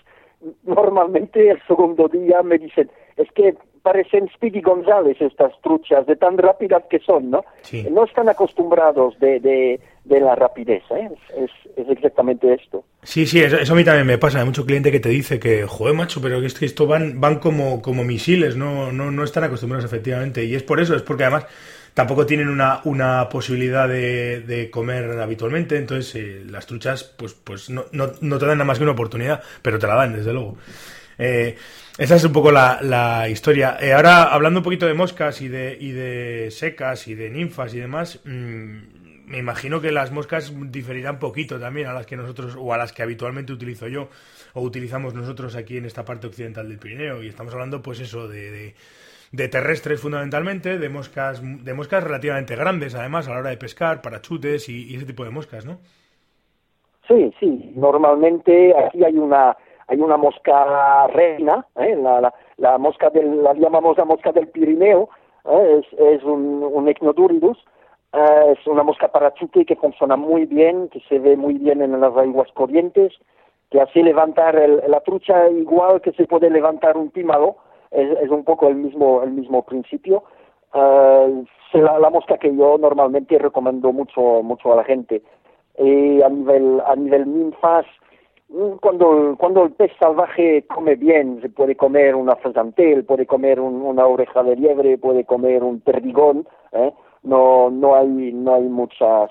normalmente 0.65 1.51
el 1.51 1.63
segundo 1.69 2.09
día 2.09 2.43
me 2.43 2.59
dicen, 2.59 2.91
es 3.17 3.31
que 3.31 3.55
parecen 3.83 4.29
Speedy 4.35 4.61
González 4.61 5.17
estas 5.21 5.53
truchas, 5.63 6.07
de 6.07 6.17
tan 6.17 6.39
rápidas 6.39 6.83
que 6.91 6.99
son, 7.01 7.31
¿no? 7.31 7.45
No 7.91 8.05
están 8.05 8.29
acostumbrados 8.29 9.19
de, 9.19 9.41
de, 9.41 9.81
de 10.05 10.21
la 10.21 10.35
rapidez, 10.35 10.83
¿eh? 10.91 11.09
es, 11.37 11.51
es, 11.77 11.89
exactamente 11.89 12.53
esto. 12.55 12.85
Sí, 13.03 13.27
sí, 13.27 13.41
eso, 13.41 13.73
a 13.73 13.77
mí 13.77 13.85
también 13.85 14.07
me 14.07 14.19
pasa. 14.19 14.41
Hay 14.41 14.47
mucho 14.47 14.67
cliente 14.67 14.91
que 14.91 15.01
te 15.01 15.09
dice 15.09 15.39
que, 15.39 15.67
joder, 15.67 15.95
macho, 15.95 16.21
pero 16.21 16.43
es 16.43 16.59
que 16.59 16.67
esto 16.67 16.87
van, 16.87 17.21
van 17.21 17.39
como, 17.39 17.83
como 17.83 18.05
misiles, 18.05 18.57
no, 18.57 18.93
no, 18.93 19.11
no 19.11 19.25
están 19.25 19.45
acostumbrados 19.45 19.85
efectivamente. 19.85 20.45
Y 20.45 20.55
es 20.55 20.63
por 20.63 20.81
eso, 20.81 20.95
es 20.95 21.03
porque 21.03 21.25
además 21.25 21.47
tampoco 21.95 22.27
tienen 22.27 22.49
una, 22.49 22.81
una 22.85 23.29
posibilidad 23.29 23.89
de, 23.89 24.41
de 24.41 24.71
comer 24.71 25.19
habitualmente, 25.21 25.77
entonces 25.77 26.15
eh, 26.15 26.45
las 26.49 26.67
truchas 26.67 27.05
pues, 27.05 27.35
pues 27.35 27.71
no, 27.71 27.87
no, 27.93 28.13
no, 28.21 28.39
te 28.39 28.47
dan 28.47 28.59
nada 28.59 28.67
más 28.67 28.79
que 28.79 28.85
una 28.85 28.93
oportunidad, 28.93 29.43
pero 29.63 29.79
te 29.79 29.87
la 29.87 29.95
dan, 29.95 30.13
desde 30.15 30.33
luego. 30.33 30.59
Eh, 31.19 31.57
esa 31.99 32.15
es 32.15 32.25
un 32.25 32.33
poco 32.33 32.53
la, 32.53 32.79
la 32.81 33.29
historia. 33.29 33.77
Eh, 33.81 33.93
ahora, 33.93 34.25
hablando 34.25 34.61
un 34.61 34.65
poquito 34.65 34.87
de 34.87 34.95
moscas 34.95 35.41
y 35.41 35.49
de, 35.49 35.77
y 35.81 35.91
de 35.91 36.51
secas 36.53 37.09
y 37.09 37.15
de 37.15 37.29
ninfas 37.29 37.75
y 37.75 37.81
demás, 37.81 38.21
mmm, 38.25 38.79
me 39.27 39.39
imagino 39.39 39.81
que 39.81 39.93
las 39.93 40.11
moscas 40.11 40.53
diferirán 40.71 41.19
poquito 41.19 41.59
también 41.59 41.87
a 41.89 41.93
las 41.93 42.07
que 42.07 42.17
nosotros, 42.17 42.55
o 42.57 42.73
a 42.73 42.79
las 42.79 42.93
que 42.93 43.03
habitualmente 43.03 43.53
utilizo 43.53 43.89
yo, 43.89 44.09
o 44.55 44.63
utilizamos 44.63 45.13
nosotros 45.13 45.55
aquí 45.57 45.77
en 45.77 45.85
esta 45.85 46.05
parte 46.05 46.27
occidental 46.27 46.69
del 46.69 46.79
Pirineo. 46.79 47.23
Y 47.23 47.29
estamos 47.29 47.53
hablando, 47.53 47.83
pues 47.83 48.01
eso, 48.01 48.29
de, 48.29 48.51
de, 48.51 48.75
terrestres 49.49 50.01
fundamentalmente, 50.01 50.79
de 50.79 50.89
moscas, 50.89 51.43
de 51.43 51.75
moscas 51.75 52.05
relativamente 52.05 52.57
grandes, 52.57 52.95
además, 52.95 53.29
a 53.29 53.33
la 53.33 53.41
hora 53.41 53.51
de 53.51 53.57
pescar, 53.57 54.01
para 54.03 54.21
chutes 54.21 54.69
y 54.69 54.95
ese 54.95 55.07
tipo 55.07 55.25
de 55.25 55.31
moscas, 55.31 55.67
¿no? 55.67 55.79
Sí, 57.09 57.35
sí. 57.41 57.73
Normalmente 57.75 58.75
aquí 58.77 59.05
hay 59.05 59.17
una 59.17 59.57
hay 59.89 60.01
una 60.01 60.19
mosca 60.19 61.07
reina, 61.09 61.67
¿eh? 61.77 61.97
la, 61.97 62.33
la, 62.59 62.79
mosca 62.79 63.09
del, 63.09 63.43
la 63.43 63.55
llamamos 63.55 63.97
la 63.97 64.05
mosca 64.05 64.33
del 64.33 64.49
Pirineo, 64.49 65.09
¿eh? 65.47 65.81
es, 65.81 65.99
es 65.99 66.23
un, 66.25 66.63
un 66.63 66.89
¿eh? 66.89 66.95
es 68.53 68.67
una 68.67 68.83
mosca 68.83 69.09
parachute 69.09 69.65
que 69.65 69.77
funciona 69.77 70.17
muy 70.17 70.45
bien, 70.45 70.91
que 70.91 71.01
se 71.09 71.19
ve 71.19 71.37
muy 71.37 71.55
bien 71.55 71.81
en 71.81 71.99
las 71.99 72.15
aguas 72.15 72.49
corrientes, 72.53 73.15
que 73.71 73.81
hace 73.81 74.03
levantar 74.03 74.57
la 74.87 75.01
trucha 75.01 75.49
igual 75.49 76.03
que 76.03 76.13
se 76.13 76.27
puede 76.27 76.51
levantar 76.51 76.99
un 76.99 77.11
tímalo, 77.11 77.57
es, 77.91 78.19
es 78.19 78.31
un 78.31 78.45
poco 78.45 78.69
el 78.69 78.77
mismo, 78.77 79.23
el 79.23 79.31
mismo 79.33 79.63
principio. 79.63 80.25
Uh, 80.75 81.45
la, 81.73 81.99
la, 81.99 82.11
mosca 82.11 82.37
que 82.37 82.55
yo 82.55 82.77
normalmente 82.79 83.39
recomiendo 83.39 83.93
mucho, 83.93 84.43
mucho 84.43 84.73
a 84.73 84.77
la 84.77 84.85
gente. 84.85 85.23
Y 85.79 86.21
a 86.23 86.29
nivel, 86.29 86.83
a 86.87 86.95
nivel 86.97 87.33
ninfas, 87.33 87.87
mm, 88.49 88.73
cuando, 88.81 89.37
cuando 89.39 89.65
el 89.65 89.73
pez 89.73 89.93
salvaje 89.99 90.67
come 90.67 90.97
bien, 90.97 91.41
se 91.41 91.49
puede 91.49 91.77
comer 91.77 92.15
una 92.15 92.37
fasantel, 92.37 93.05
puede 93.05 93.27
comer 93.27 93.61
una 93.61 94.07
oreja 94.07 94.43
de 94.43 94.57
liebre, 94.57 94.99
puede 94.99 95.25
comer 95.25 95.63
un 95.63 95.81
perdigón, 95.81 96.47
¿eh? 96.73 96.93
no, 97.23 97.71
no 97.71 97.95
hay, 97.95 98.33
no 98.33 98.55
hay 98.55 98.65
muchas, 98.65 99.31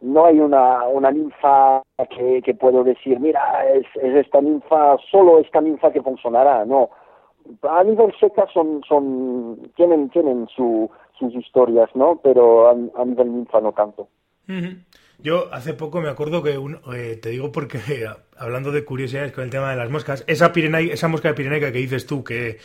no 0.00 0.26
hay 0.26 0.40
una, 0.40 0.86
una 0.86 1.10
ninfa 1.10 1.82
que, 2.08 2.40
que 2.42 2.54
puedo 2.54 2.84
decir, 2.84 3.18
mira, 3.20 3.66
es, 3.68 3.86
es 3.96 4.14
esta 4.14 4.40
ninfa, 4.40 4.96
solo 5.10 5.38
esta 5.40 5.60
ninfa 5.60 5.92
que 5.92 6.02
funcionará, 6.02 6.64
no. 6.64 6.90
A 7.62 7.84
nivel 7.84 8.12
seca 8.18 8.46
son, 8.52 8.80
tienen, 9.76 10.10
tienen 10.10 10.46
su, 10.54 10.90
sus 11.18 11.34
historias, 11.34 11.88
¿no? 11.94 12.20
Pero 12.22 12.70
a, 12.70 13.04
nivel 13.04 13.32
ninfa 13.32 13.60
no 13.60 13.72
tanto. 13.72 14.08
Yo 15.18 15.52
hace 15.52 15.74
poco 15.74 16.00
me 16.00 16.08
acuerdo 16.08 16.42
que, 16.42 16.58
eh, 16.94 17.16
te 17.16 17.30
digo 17.30 17.52
porque, 17.52 18.06
hablando 18.38 18.72
de 18.72 18.84
curiosidades 18.84 19.32
con 19.32 19.44
el 19.44 19.50
tema 19.50 19.70
de 19.70 19.76
las 19.76 19.90
moscas, 19.90 20.24
esa, 20.26 20.52
esa 20.54 21.08
mosca 21.08 21.28
de 21.28 21.34
Pirenaica 21.34 21.72
que 21.72 21.78
dices 21.78 22.06
tú, 22.06 22.24
que 22.24 22.58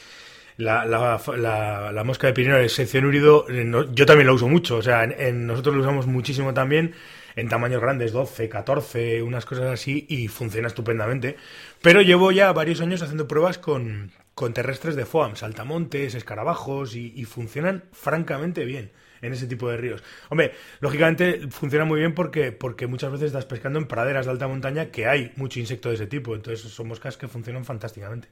la, 0.58 0.86
la, 0.86 2.04
mosca 2.06 2.28
de 2.28 2.34
Pirineo 2.34 2.58
es 2.58 2.74
sección 2.74 3.06
híbrido, 3.06 3.46
eh, 3.50 3.70
yo 3.92 4.06
también 4.06 4.28
la 4.28 4.34
uso 4.34 4.48
mucho, 4.48 4.78
o 4.78 4.82
sea, 4.82 5.04
en, 5.04 5.46
nosotros 5.46 5.76
lo 5.76 5.82
usamos 5.82 6.08
muchísimo 6.08 6.54
también, 6.54 6.94
en 7.36 7.50
tamaños 7.50 7.82
grandes, 7.82 8.14
12, 8.14 8.48
14, 8.48 9.22
unas 9.22 9.46
cosas 9.46 9.66
así, 9.66 10.06
y 10.08 10.30
funciona 10.30 10.68
estupendamente. 10.68 11.36
Pero 11.82 12.02
llevo 12.02 12.32
ya 12.32 12.54
varios 12.54 12.80
años 12.80 13.02
haciendo 13.02 13.28
pruebas 13.28 13.58
con, 13.58 14.12
con 14.36 14.54
terrestres 14.54 14.96
de 14.96 15.06
FOAM, 15.06 15.36
saltamontes, 15.36 16.14
escarabajos, 16.14 16.96
y 16.96 17.24
funcionan 17.26 17.84
francamente 17.92 18.66
bien 18.66 18.92
en 19.26 19.34
ese 19.34 19.48
tipo 19.48 19.70
de 19.70 19.78
ríos. 19.78 20.04
Hombre, 20.30 20.52
lógicamente 20.80 21.48
funciona 21.50 21.86
muy 21.86 22.00
bien 22.00 22.14
porque, 22.14 22.52
porque 22.52 22.88
muchas 22.88 23.12
veces 23.12 23.28
estás 23.28 23.46
pescando 23.46 23.80
en 23.80 23.88
praderas 23.88 24.26
de 24.26 24.32
alta 24.32 24.48
montaña 24.48 24.92
que 24.92 25.08
hay 25.08 25.32
mucho 25.38 25.60
insecto 25.60 25.90
de 25.90 25.96
ese 25.96 26.08
tipo, 26.08 26.36
entonces 26.36 26.62
son 26.62 26.88
moscas 26.88 27.18
que 27.18 27.28
funcionan 27.28 27.66
fantásticamente. 27.66 28.28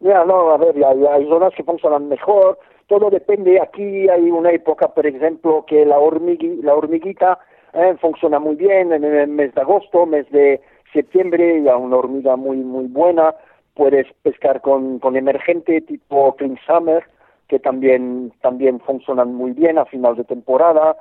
Ya, 0.00 0.24
no, 0.24 0.50
a 0.50 0.56
ver, 0.58 0.76
hay 0.76 1.28
zonas 1.28 1.52
que 1.56 1.64
funcionan 1.64 2.08
mejor, 2.08 2.58
todo 2.86 3.10
depende, 3.10 3.60
aquí 3.60 4.08
hay 4.08 4.30
una 4.30 4.50
época, 4.52 4.88
por 4.88 5.06
ejemplo, 5.06 5.64
que 5.66 5.84
la, 5.84 5.98
hormigui, 5.98 6.62
la 6.62 6.74
hormiguita 6.74 7.40
eh, 7.72 7.96
funciona 8.00 8.38
muy 8.38 8.54
bien 8.54 8.92
en 8.92 9.04
el 9.04 9.28
mes 9.28 9.54
de 9.54 9.60
agosto, 9.60 10.06
mes 10.06 10.30
de 10.30 10.60
septiembre, 10.92 11.62
ya 11.64 11.76
una 11.76 11.96
hormiga 11.96 12.36
muy, 12.36 12.58
muy 12.58 12.86
buena, 12.86 13.34
puedes 13.78 14.08
pescar 14.22 14.60
con, 14.60 14.98
con 14.98 15.14
emergente 15.14 15.80
tipo 15.82 16.34
Clean 16.34 16.58
Summer, 16.66 17.04
que 17.46 17.60
también, 17.60 18.32
también 18.42 18.80
funcionan 18.80 19.32
muy 19.32 19.52
bien 19.52 19.78
a 19.78 19.84
final 19.84 20.16
de 20.16 20.24
temporada. 20.24 20.96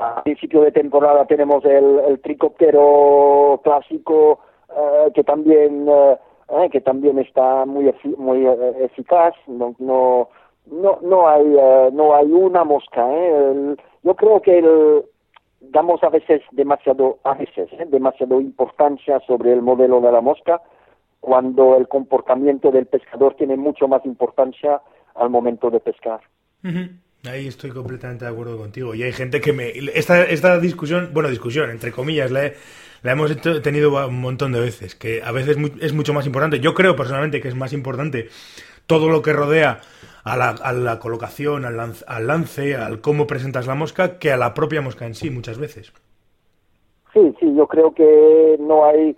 A 0.00 0.22
principio 0.22 0.62
de 0.62 0.72
temporada 0.72 1.26
tenemos 1.26 1.62
el, 1.66 2.00
el 2.08 2.18
tricoptero 2.20 3.60
clásico 3.62 4.40
eh, 4.70 5.12
que 5.14 5.22
también 5.22 5.86
eh, 5.86 6.16
eh, 6.48 6.70
que 6.70 6.80
también 6.80 7.18
está 7.18 7.66
muy 7.66 7.94
muy 8.16 8.46
eficaz. 8.80 9.34
No 9.46 9.74
no 9.78 10.28
no 11.02 11.28
hay 11.28 11.44
no 11.92 12.14
hay 12.14 12.32
una 12.32 12.64
mosca. 12.64 13.06
yo 14.02 14.14
creo 14.16 14.40
que 14.40 14.58
el, 14.58 15.04
damos 15.60 16.02
a 16.02 16.08
veces 16.08 16.40
demasiado 16.52 17.18
a 17.24 17.34
veces 17.34 17.68
demasiado 17.90 18.40
importancia 18.40 19.20
sobre 19.26 19.52
el 19.52 19.60
modelo 19.60 20.00
de 20.00 20.12
la 20.12 20.22
mosca 20.22 20.62
cuando 21.22 21.76
el 21.76 21.86
comportamiento 21.86 22.72
del 22.72 22.86
pescador 22.86 23.36
tiene 23.36 23.56
mucho 23.56 23.86
más 23.86 24.04
importancia 24.04 24.82
al 25.14 25.30
momento 25.30 25.70
de 25.70 25.78
pescar. 25.78 26.20
Ahí 27.24 27.46
estoy 27.46 27.70
completamente 27.70 28.24
de 28.24 28.32
acuerdo 28.32 28.58
contigo. 28.58 28.92
Y 28.92 29.04
hay 29.04 29.12
gente 29.12 29.40
que 29.40 29.52
me... 29.52 29.68
Esta, 29.94 30.24
esta 30.24 30.58
discusión, 30.58 31.10
bueno, 31.14 31.28
discusión, 31.28 31.70
entre 31.70 31.92
comillas, 31.92 32.32
la, 32.32 32.50
la 33.04 33.12
hemos 33.12 33.36
tenido 33.62 34.04
un 34.08 34.20
montón 34.20 34.50
de 34.50 34.58
veces, 34.58 34.96
que 34.96 35.22
a 35.22 35.30
veces 35.30 35.56
es 35.80 35.92
mucho 35.92 36.12
más 36.12 36.26
importante. 36.26 36.58
Yo 36.58 36.74
creo 36.74 36.96
personalmente 36.96 37.40
que 37.40 37.46
es 37.46 37.54
más 37.54 37.72
importante 37.72 38.28
todo 38.88 39.08
lo 39.08 39.22
que 39.22 39.32
rodea 39.32 39.80
a 40.24 40.36
la, 40.36 40.48
a 40.48 40.72
la 40.72 40.98
colocación, 40.98 41.64
al 41.64 41.76
lance, 41.76 42.04
al 42.08 42.26
lance, 42.26 42.74
al 42.74 43.00
cómo 43.00 43.28
presentas 43.28 43.68
la 43.68 43.76
mosca, 43.76 44.18
que 44.18 44.32
a 44.32 44.36
la 44.36 44.54
propia 44.54 44.82
mosca 44.82 45.06
en 45.06 45.14
sí, 45.14 45.30
muchas 45.30 45.58
veces. 45.58 45.92
Sí, 47.12 47.32
sí, 47.38 47.54
yo 47.54 47.68
creo 47.68 47.94
que 47.94 48.56
no 48.58 48.84
hay 48.84 49.16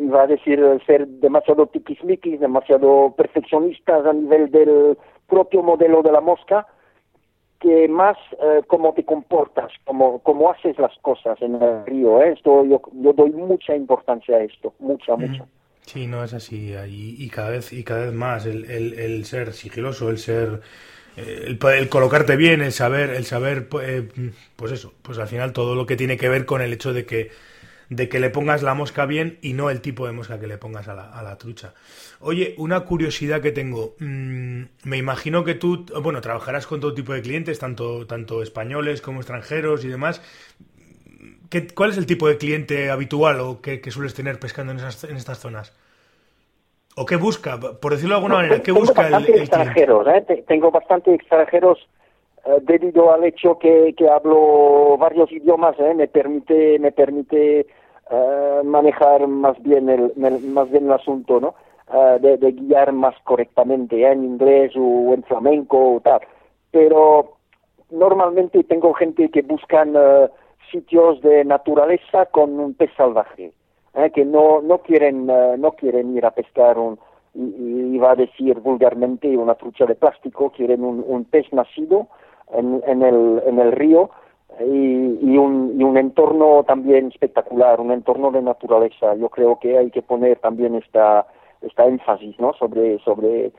iba 0.00 0.22
a 0.22 0.26
decir 0.26 0.60
ser 0.86 1.06
demasiado 1.06 1.66
tiquismiquis, 1.66 2.40
demasiado 2.40 3.14
perfeccionistas 3.16 4.06
a 4.06 4.12
nivel 4.12 4.50
del 4.50 4.98
propio 5.28 5.62
modelo 5.62 6.02
de 6.02 6.12
la 6.12 6.20
mosca, 6.20 6.66
que 7.60 7.88
más 7.88 8.16
eh, 8.32 8.62
cómo 8.66 8.92
te 8.92 9.04
comportas, 9.04 9.72
cómo, 9.84 10.20
cómo 10.20 10.50
haces 10.50 10.78
las 10.78 10.96
cosas 10.98 11.40
en 11.40 11.60
el 11.60 11.86
río. 11.86 12.22
¿eh? 12.22 12.32
Esto 12.32 12.64
yo, 12.64 12.82
yo 12.92 13.12
doy 13.12 13.30
mucha 13.30 13.74
importancia 13.74 14.36
a 14.36 14.42
esto, 14.42 14.74
mucha, 14.78 15.16
mucha. 15.16 15.44
Sí, 15.82 16.06
no 16.06 16.24
es 16.24 16.32
así, 16.32 16.74
y, 16.88 17.28
cada 17.28 17.50
vez 17.50 17.72
y 17.72 17.84
cada 17.84 18.06
vez 18.06 18.14
más 18.14 18.46
el, 18.46 18.64
el, 18.70 18.98
el 18.98 19.24
ser 19.26 19.52
sigiloso, 19.52 20.08
el 20.08 20.16
ser 20.18 20.60
el, 21.16 21.58
el, 21.62 21.88
colocarte 21.88 22.36
bien, 22.36 22.62
el 22.62 22.72
saber, 22.72 23.10
el 23.10 23.24
saber, 23.24 23.68
pues 23.68 24.72
eso, 24.72 24.92
pues 25.02 25.18
al 25.18 25.28
final 25.28 25.52
todo 25.52 25.74
lo 25.74 25.86
que 25.86 25.96
tiene 25.96 26.16
que 26.16 26.28
ver 26.28 26.46
con 26.46 26.62
el 26.62 26.72
hecho 26.72 26.92
de 26.92 27.04
que 27.04 27.30
de 27.88 28.08
que 28.08 28.20
le 28.20 28.30
pongas 28.30 28.62
la 28.62 28.74
mosca 28.74 29.06
bien 29.06 29.38
y 29.42 29.52
no 29.52 29.70
el 29.70 29.80
tipo 29.80 30.06
de 30.06 30.12
mosca 30.12 30.40
que 30.40 30.46
le 30.46 30.58
pongas 30.58 30.88
a 30.88 30.94
la, 30.94 31.10
a 31.10 31.22
la 31.22 31.36
trucha. 31.36 31.74
Oye, 32.20 32.54
una 32.58 32.80
curiosidad 32.80 33.40
que 33.40 33.52
tengo. 33.52 33.94
Mm, 33.98 34.62
me 34.84 34.96
imagino 34.96 35.44
que 35.44 35.54
tú, 35.54 35.86
bueno, 36.02 36.20
trabajarás 36.20 36.66
con 36.66 36.80
todo 36.80 36.94
tipo 36.94 37.12
de 37.12 37.22
clientes, 37.22 37.58
tanto, 37.58 38.06
tanto 38.06 38.42
españoles 38.42 39.00
como 39.02 39.20
extranjeros 39.20 39.84
y 39.84 39.88
demás. 39.88 40.22
¿Qué, 41.50 41.66
¿Cuál 41.68 41.90
es 41.90 41.98
el 41.98 42.06
tipo 42.06 42.26
de 42.26 42.38
cliente 42.38 42.90
habitual 42.90 43.40
o 43.40 43.60
que, 43.60 43.80
sueles 43.90 44.14
tener 44.14 44.38
pescando 44.38 44.72
en, 44.72 44.78
esas, 44.78 45.04
en 45.04 45.16
estas 45.16 45.38
zonas? 45.38 45.76
¿O 46.96 47.06
qué 47.06 47.16
busca? 47.16 47.58
Por 47.58 47.92
decirlo 47.92 48.14
de 48.14 48.18
alguna 48.18 48.36
manera, 48.36 48.62
¿qué 48.62 48.72
busca 48.72 49.08
el, 49.08 49.28
extranjeros, 49.28 50.06
¿eh? 50.06 50.44
Tengo 50.46 50.70
bastante 50.70 51.12
extranjeros 51.12 51.78
debido 52.62 53.12
al 53.12 53.24
hecho 53.24 53.58
que, 53.58 53.94
que 53.96 54.08
hablo 54.08 54.96
varios 54.98 55.32
idiomas, 55.32 55.78
¿eh? 55.80 55.94
me 55.94 56.08
permite, 56.08 56.78
me 56.78 56.92
permite 56.92 57.66
eh, 58.10 58.60
manejar 58.64 59.26
más 59.26 59.60
bien 59.62 59.88
el, 59.88 60.12
más 60.16 60.70
bien 60.70 60.86
el 60.86 60.92
asunto, 60.92 61.40
¿no? 61.40 61.54
De, 62.20 62.38
de, 62.38 62.52
guiar 62.52 62.92
más 62.92 63.14
correctamente 63.24 64.10
en 64.10 64.24
inglés 64.24 64.72
o 64.74 65.12
en 65.12 65.22
flamenco 65.22 65.96
o 65.96 66.00
tal. 66.00 66.20
Pero 66.70 67.36
normalmente 67.90 68.64
tengo 68.64 68.94
gente 68.94 69.28
que 69.30 69.42
buscan 69.42 69.94
sitios 70.72 71.20
de 71.20 71.44
naturaleza 71.44 72.26
con 72.26 72.58
un 72.58 72.72
pez 72.74 72.90
salvaje, 72.96 73.52
que 74.14 74.24
no, 74.24 74.62
no, 74.62 74.78
quieren, 74.78 75.26
no 75.26 75.72
quieren 75.72 76.16
ir 76.16 76.24
a 76.24 76.30
pescar 76.30 76.78
un, 76.78 76.98
iba 77.34 78.12
a 78.12 78.16
decir 78.16 78.58
vulgarmente 78.60 79.36
una 79.36 79.54
trucha 79.54 79.84
de 79.84 79.94
plástico, 79.94 80.50
quieren 80.50 80.82
un 80.82 81.24
pez 81.26 81.52
nacido 81.52 82.08
en, 82.52 82.82
en, 82.86 83.02
el, 83.02 83.42
en 83.46 83.58
el 83.58 83.72
río 83.72 84.10
y, 84.60 85.18
y, 85.22 85.36
un, 85.36 85.76
y 85.78 85.84
un 85.84 85.96
entorno 85.96 86.64
también 86.66 87.08
espectacular, 87.08 87.80
un 87.80 87.92
entorno 87.92 88.30
de 88.30 88.42
naturaleza. 88.42 89.14
Yo 89.16 89.28
creo 89.28 89.58
que 89.58 89.78
hay 89.78 89.90
que 89.90 90.02
poner 90.02 90.38
también 90.38 90.74
esta, 90.74 91.26
esta 91.62 91.86
énfasis 91.86 92.38
¿no? 92.38 92.52
sobre, 92.54 92.98
sobre 93.00 93.46
eh, 93.46 93.52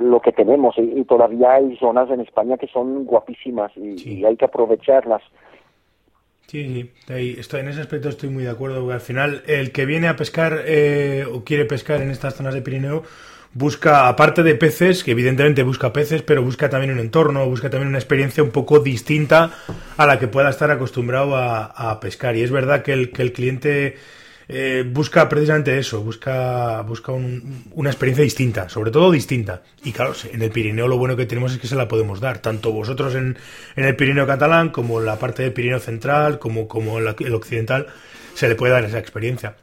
lo 0.00 0.20
que 0.20 0.32
tenemos 0.32 0.74
y, 0.78 1.04
todavía 1.04 1.52
hay 1.54 1.76
zonas 1.76 2.10
en 2.10 2.20
España 2.20 2.56
que 2.56 2.66
son 2.66 3.04
guapísimas 3.04 3.70
y, 3.76 4.24
hay 4.24 4.36
que 4.36 4.44
aprovecharlas. 4.44 5.22
Sí, 6.46 6.90
sí, 7.06 7.38
estoy, 7.38 7.60
en 7.60 7.68
ese 7.68 7.80
aspecto 7.80 8.08
estoy 8.08 8.28
muy 8.28 8.42
de 8.42 8.50
acuerdo, 8.50 8.80
porque 8.80 8.94
al 8.94 9.00
final 9.00 9.42
el 9.46 9.72
que 9.72 9.86
viene 9.86 10.08
a 10.08 10.16
pescar 10.16 10.62
eh, 10.66 11.24
o 11.32 11.44
quiere 11.44 11.64
pescar 11.64 12.02
en 12.02 12.10
estas 12.10 12.34
zonas 12.34 12.54
de 12.54 12.62
Pirineo 12.62 13.02
busca, 13.54 14.08
aparte 14.08 14.42
de 14.42 14.54
peces, 14.54 15.04
que 15.04 15.12
evidentemente 15.12 15.62
busca 15.62 15.92
peces, 15.92 16.22
pero 16.22 16.42
busca 16.42 16.70
también 16.70 16.92
un 16.92 16.98
entorno, 16.98 17.46
busca 17.46 17.70
también 17.70 17.88
una 17.88 17.98
experiencia 17.98 18.42
un 18.42 18.50
poco 18.50 18.80
distinta 18.80 19.52
a 19.96 20.06
la 20.06 20.18
que 20.18 20.28
pueda 20.28 20.50
estar 20.50 20.70
acostumbrado 20.70 21.36
a, 21.36 22.00
pescar. 22.00 22.36
Y 22.36 22.42
es 22.42 22.50
verdad 22.50 22.82
que 22.82 22.92
el, 22.92 23.10
que 23.10 23.22
el 23.22 23.32
cliente 23.32 23.96
eh, 24.48 24.84
busca 24.86 25.28
precisamente 25.28 25.78
eso, 25.78 26.02
busca, 26.02 26.82
busca 26.82 27.12
una 27.12 27.90
experiencia 27.90 28.24
distinta, 28.24 28.68
sobre 28.68 28.90
todo 28.90 29.10
distinta. 29.10 29.62
Y 29.84 29.92
claro, 29.92 30.14
en 30.30 30.42
el 30.42 30.50
Pirineo 30.50 30.88
lo 30.88 30.98
bueno 30.98 31.16
que 31.16 31.26
tenemos 31.26 31.52
es 31.52 31.58
que 31.58 31.66
se 31.66 31.76
la 31.76 31.88
podemos 31.88 32.20
dar, 32.20 32.38
tanto 32.38 32.72
vosotros 32.72 33.14
en, 33.14 33.36
en 33.76 33.84
el 33.84 33.96
Pirineo 33.96 34.26
catalán, 34.26 34.70
como 34.70 35.00
en 35.00 35.06
la 35.06 35.18
parte 35.18 35.42
del 35.42 35.52
Pirineo 35.52 35.78
central, 35.78 36.38
como, 36.38 36.68
como 36.68 36.98
el 36.98 37.34
occidental, 37.34 37.86
se 38.34 38.48
le 38.48 38.54
puede 38.54 38.72
dar 38.72 38.84
esa 38.84 38.98
experiencia 38.98 39.56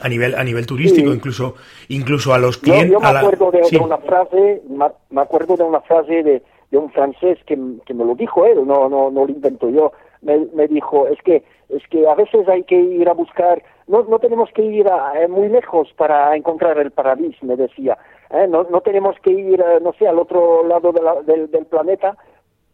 a 0.00 0.08
nivel 0.08 0.34
a 0.34 0.44
nivel 0.44 0.66
turístico 0.66 1.12
incluso 1.12 1.54
incluso 1.88 2.32
a 2.34 2.38
los 2.38 2.58
clientes 2.58 2.92
yo, 2.92 3.00
me 3.00 3.08
acuerdo 3.08 3.50
de, 3.50 3.78
una 3.78 3.98
frase 3.98 4.62
me, 4.68 5.20
acuerdo 5.20 5.56
de 5.56 5.64
una 5.64 5.80
frase 5.80 6.22
de, 6.22 6.42
de 6.70 6.78
un 6.78 6.90
francés 6.90 7.38
que, 7.46 7.58
que, 7.86 7.94
me 7.94 8.04
lo 8.04 8.14
dijo 8.14 8.46
él 8.46 8.66
no 8.66 8.88
no 8.88 9.10
no 9.10 9.26
lo 9.26 9.32
invento 9.32 9.68
yo. 9.70 9.92
Me, 10.22 10.38
me 10.54 10.68
dijo 10.68 11.08
es 11.08 11.18
que 11.22 11.42
es 11.68 11.82
que 11.88 12.06
a 12.06 12.14
veces 12.14 12.46
hay 12.48 12.62
que 12.64 12.78
ir 12.78 13.08
a 13.08 13.14
buscar 13.14 13.62
no 13.86 14.02
no 14.04 14.18
tenemos 14.18 14.50
que 14.52 14.62
ir 14.62 14.86
a, 14.88 15.20
eh, 15.20 15.28
muy 15.28 15.48
lejos 15.48 15.88
para 15.96 16.36
encontrar 16.36 16.78
el 16.78 16.90
paraíso 16.90 17.44
me 17.46 17.56
decía 17.56 17.96
¿eh? 18.30 18.46
no 18.48 18.64
no 18.64 18.80
tenemos 18.80 19.16
que 19.22 19.30
ir 19.30 19.60
eh, 19.60 19.80
no 19.82 19.92
sé 19.94 20.06
al 20.06 20.18
otro 20.18 20.66
lado 20.66 20.92
del, 21.26 21.50
del 21.50 21.66
planeta 21.66 22.16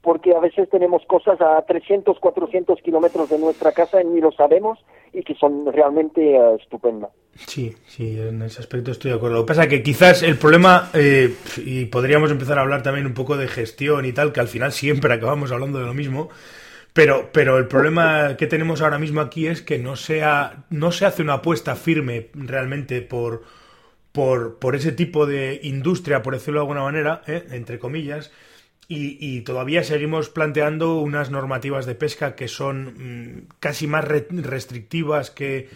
porque 0.07 0.37
a 0.37 0.39
veces 0.39 0.71
tenemos 0.71 1.03
cosas 1.09 1.41
a 1.41 1.61
300, 1.63 2.21
400 2.21 2.81
kilómetros 2.81 3.29
de 3.29 3.41
nuestra 3.41 3.73
casa 3.73 4.01
y 4.01 4.05
ni 4.05 4.21
lo 4.21 4.31
sabemos 4.31 4.79
y 5.13 5.25
que 5.25 5.35
son 5.35 5.67
realmente 5.73 6.39
uh, 6.39 6.55
estupendas. 6.55 7.11
Sí, 7.35 7.75
sí, 7.89 8.17
en 8.17 8.41
ese 8.43 8.61
aspecto 8.61 8.93
estoy 8.93 9.11
de 9.11 9.17
acuerdo. 9.17 9.39
Lo 9.39 9.43
que 9.43 9.49
pasa 9.49 9.65
es 9.65 9.69
que 9.69 9.83
quizás 9.83 10.23
el 10.23 10.39
problema, 10.39 10.91
eh, 10.95 11.35
y 11.57 11.87
podríamos 11.87 12.31
empezar 12.31 12.57
a 12.57 12.63
hablar 12.63 12.85
también 12.85 13.05
un 13.05 13.15
poco 13.15 13.37
de 13.37 13.49
gestión 13.49 14.05
y 14.05 14.13
tal, 14.13 14.33
que 14.33 14.39
al 14.39 14.47
final 14.47 14.71
siempre 14.71 15.13
acabamos 15.13 15.51
hablando 15.51 15.81
de 15.81 15.87
lo 15.87 15.93
mismo, 15.93 16.29
pero, 16.93 17.31
pero 17.33 17.59
el 17.59 17.67
problema 17.67 18.37
que 18.37 18.47
tenemos 18.47 18.83
ahora 18.83 19.01
mismo 19.01 19.21
aquí 19.21 19.49
es 19.49 19.61
que 19.61 19.81
no, 19.81 19.97
sea, 19.97 20.67
no 20.71 20.93
se 20.93 21.07
hace 21.07 21.23
una 21.23 21.35
apuesta 21.35 21.75
firme 21.75 22.29
realmente 22.33 23.03
por, 23.03 23.43
por, 24.13 24.61
por 24.61 24.77
ese 24.77 24.93
tipo 24.93 25.27
de 25.27 25.59
industria, 25.65 26.23
por 26.23 26.35
decirlo 26.35 26.61
de 26.61 26.63
alguna 26.63 26.83
manera, 26.83 27.23
¿eh? 27.27 27.45
entre 27.51 27.81
comillas, 27.81 28.31
y, 28.89 29.41
todavía 29.41 29.83
seguimos 29.83 30.29
planteando 30.29 31.01
unas 31.01 31.31
normativas 31.31 31.87
de 31.87 31.97
pesca 31.97 32.37
que 32.37 32.47
son 32.47 32.95
mm, 32.97 33.49
casi 33.59 33.89
más 33.89 34.05
restrictivas 34.05 35.31
que, 35.33 35.69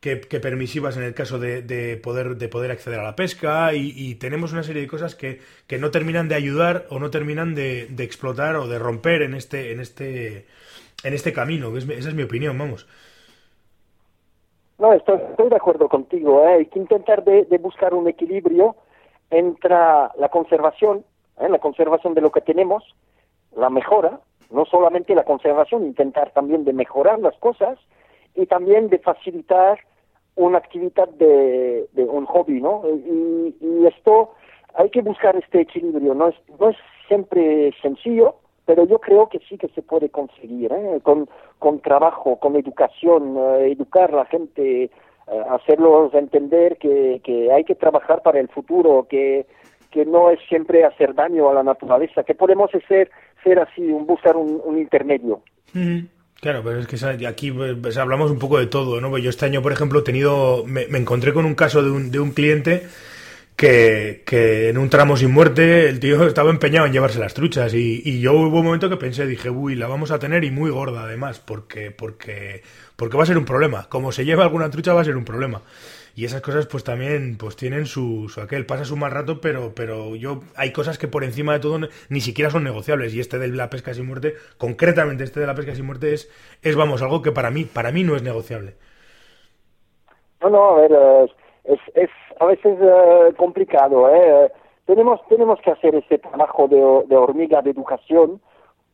que, 0.00 0.40
permisivas 0.40 0.96
en 0.96 1.04
el 1.04 1.14
caso 1.14 1.38
de, 1.38 2.00
poder, 2.02 2.36
de 2.36 2.48
poder 2.48 2.70
acceder 2.72 2.98
a 2.98 3.04
la 3.04 3.16
pesca 3.16 3.72
y, 3.72 4.16
tenemos 4.16 4.52
una 4.52 4.64
serie 4.64 4.82
de 4.82 4.88
cosas 4.88 5.14
que, 5.14 5.40
que, 5.68 5.78
no 5.78 5.90
terminan 5.90 6.28
de 6.28 6.34
ayudar 6.34 6.86
o 6.90 6.98
no 6.98 7.10
terminan 7.10 7.54
de, 7.54 7.82
explotar 7.98 8.56
o 8.56 8.66
de 8.66 8.78
romper 8.78 9.22
en 9.22 9.34
este, 9.34 9.72
en 9.72 9.80
este, 9.80 10.46
en 11.04 11.14
este 11.14 11.32
camino. 11.32 11.76
esa 11.76 12.08
es 12.08 12.14
mi 12.14 12.24
opinión, 12.24 12.58
vamos. 12.58 12.88
No, 14.78 14.92
estoy, 14.92 15.20
estoy 15.30 15.48
de 15.48 15.56
acuerdo 15.56 15.88
contigo. 15.88 16.42
¿eh? 16.48 16.54
Hay 16.58 16.66
que 16.66 16.80
intentar 16.80 17.24
de 17.24 17.58
buscar 17.58 17.94
un 17.94 18.08
equilibrio 18.08 18.76
entre 19.30 19.70
la 19.70 20.28
conservación 20.30 21.04
la 21.38 21.58
conservación 21.58 22.14
de 22.14 22.20
lo 22.20 22.30
que 22.30 22.40
tenemos, 22.40 22.84
la 23.54 23.70
mejora, 23.70 24.20
no 24.50 24.64
solamente 24.64 25.14
la 25.14 25.24
conservación, 25.24 25.84
intentar 25.84 26.30
también 26.30 26.64
de 26.64 26.72
mejorar 26.72 27.18
las 27.18 27.36
cosas 27.38 27.78
y 28.34 28.46
también 28.46 28.88
de 28.88 28.98
facilitar 28.98 29.80
una 30.36 30.58
actividad 30.58 31.08
de, 31.08 31.86
un 31.96 32.26
hobby, 32.26 32.60
¿no? 32.60 32.82
Y, 32.88 33.86
esto 33.86 34.32
hay 34.74 34.90
que 34.90 35.00
buscar 35.00 35.36
este 35.36 35.60
equilibrio, 35.60 36.14
no 36.14 36.28
es, 36.28 36.34
no 36.58 36.70
es 36.70 36.76
siempre 37.08 37.72
sencillo, 37.80 38.34
pero 38.66 38.84
yo 38.84 38.98
creo 38.98 39.28
que 39.28 39.38
sí 39.48 39.56
que 39.56 39.68
se 39.68 39.80
puede 39.80 40.10
conseguir, 40.10 40.72
¿eh? 40.72 41.00
con, 41.02 41.28
con 41.58 41.80
trabajo, 41.80 42.36
con 42.36 42.56
educación, 42.56 43.36
eh, 43.38 43.72
educar 43.72 44.12
a 44.12 44.16
la 44.16 44.24
gente, 44.26 44.84
eh, 44.84 44.90
hacerlos 45.48 46.12
entender 46.14 46.76
que, 46.78 47.20
que 47.24 47.52
hay 47.52 47.64
que 47.64 47.76
trabajar 47.76 48.22
para 48.22 48.40
el 48.40 48.48
futuro, 48.48 49.06
que 49.08 49.46
que 49.96 50.04
no 50.04 50.30
es 50.30 50.38
siempre 50.46 50.84
hacer 50.84 51.14
daño 51.14 51.48
a 51.48 51.54
la 51.54 51.62
naturaleza, 51.62 52.22
que 52.22 52.34
podemos 52.34 52.70
ser, 52.86 53.10
ser 53.42 53.58
así, 53.58 53.80
un, 53.80 54.06
buscar 54.06 54.36
un, 54.36 54.78
intermedio. 54.78 55.40
Claro, 56.38 56.60
pero 56.62 56.80
es 56.80 56.86
que 56.86 57.26
aquí 57.26 57.50
pues, 57.50 57.96
hablamos 57.96 58.30
un 58.30 58.38
poco 58.38 58.58
de 58.58 58.66
todo, 58.66 59.00
¿no? 59.00 59.08
Pues 59.08 59.24
yo 59.24 59.30
este 59.30 59.46
año, 59.46 59.62
por 59.62 59.72
ejemplo, 59.72 60.00
he 60.00 60.02
tenido, 60.02 60.64
me, 60.66 60.82
encontré 60.82 61.32
con 61.32 61.46
un 61.46 61.54
caso 61.54 61.82
de 61.82 61.90
un, 61.90 62.10
de 62.10 62.20
un 62.20 62.32
cliente 62.32 62.82
que, 63.56 64.22
que, 64.26 64.68
en 64.68 64.76
un 64.76 64.90
tramo 64.90 65.16
sin 65.16 65.32
muerte 65.32 65.88
el 65.88 65.98
tío 65.98 66.26
estaba 66.28 66.50
empeñado 66.50 66.84
en 66.84 66.92
llevarse 66.92 67.18
las 67.18 67.32
truchas 67.32 67.72
y, 67.72 68.02
y, 68.04 68.20
yo 68.20 68.34
hubo 68.34 68.58
un 68.58 68.66
momento 68.66 68.90
que 68.90 68.98
pensé, 68.98 69.26
dije, 69.26 69.48
uy, 69.48 69.76
la 69.76 69.86
vamos 69.86 70.10
a 70.10 70.18
tener 70.18 70.44
y 70.44 70.50
muy 70.50 70.70
gorda 70.70 71.04
además, 71.04 71.40
porque, 71.40 71.90
porque, 71.90 72.60
porque 72.96 73.16
va 73.16 73.22
a 73.22 73.26
ser 73.26 73.38
un 73.38 73.46
problema. 73.46 73.86
Como 73.88 74.12
se 74.12 74.26
lleva 74.26 74.42
alguna 74.42 74.68
trucha 74.68 74.92
va 74.92 75.00
a 75.00 75.04
ser 75.04 75.16
un 75.16 75.24
problema 75.24 75.62
y 76.16 76.24
esas 76.24 76.40
cosas 76.40 76.66
pues 76.66 76.82
también 76.82 77.36
pues 77.38 77.56
tienen 77.56 77.84
su, 77.84 78.32
aquel, 78.42 78.64
pasa 78.64 78.86
su 78.86 78.96
mal 78.96 79.10
rato, 79.10 79.38
pero, 79.42 79.74
pero 79.76 80.16
yo 80.16 80.40
hay 80.56 80.72
cosas 80.72 80.96
que 80.96 81.08
por 81.08 81.24
encima 81.24 81.52
de 81.52 81.60
todo 81.60 81.78
ni 82.08 82.20
siquiera 82.20 82.50
son 82.50 82.64
negociables 82.64 83.14
y 83.14 83.20
este 83.20 83.38
de 83.38 83.48
la 83.48 83.68
pesca 83.68 83.92
sin 83.92 84.06
muerte, 84.06 84.32
concretamente 84.56 85.24
este 85.24 85.40
de 85.40 85.46
la 85.46 85.54
pesca 85.54 85.74
sin 85.74 85.84
muerte 85.84 86.14
es, 86.14 86.32
es 86.62 86.74
vamos, 86.74 87.02
algo 87.02 87.20
que 87.20 87.32
para 87.32 87.50
mí, 87.50 87.64
para 87.64 87.92
mí 87.92 88.02
no 88.02 88.16
es 88.16 88.22
negociable. 88.22 88.76
No, 90.40 90.48
no, 90.48 90.70
a 90.70 90.80
ver, 90.80 90.92
es, 91.64 91.80
es 91.94 92.10
a 92.40 92.46
veces 92.46 92.78
eh, 92.80 93.34
complicado, 93.36 94.08
¿eh? 94.08 94.50
Tenemos, 94.86 95.20
tenemos 95.28 95.60
que 95.60 95.72
hacer 95.72 95.96
ese 95.96 96.16
trabajo 96.18 96.66
de, 96.66 97.14
hormiga 97.14 97.60
de 97.60 97.72
educación 97.72 98.40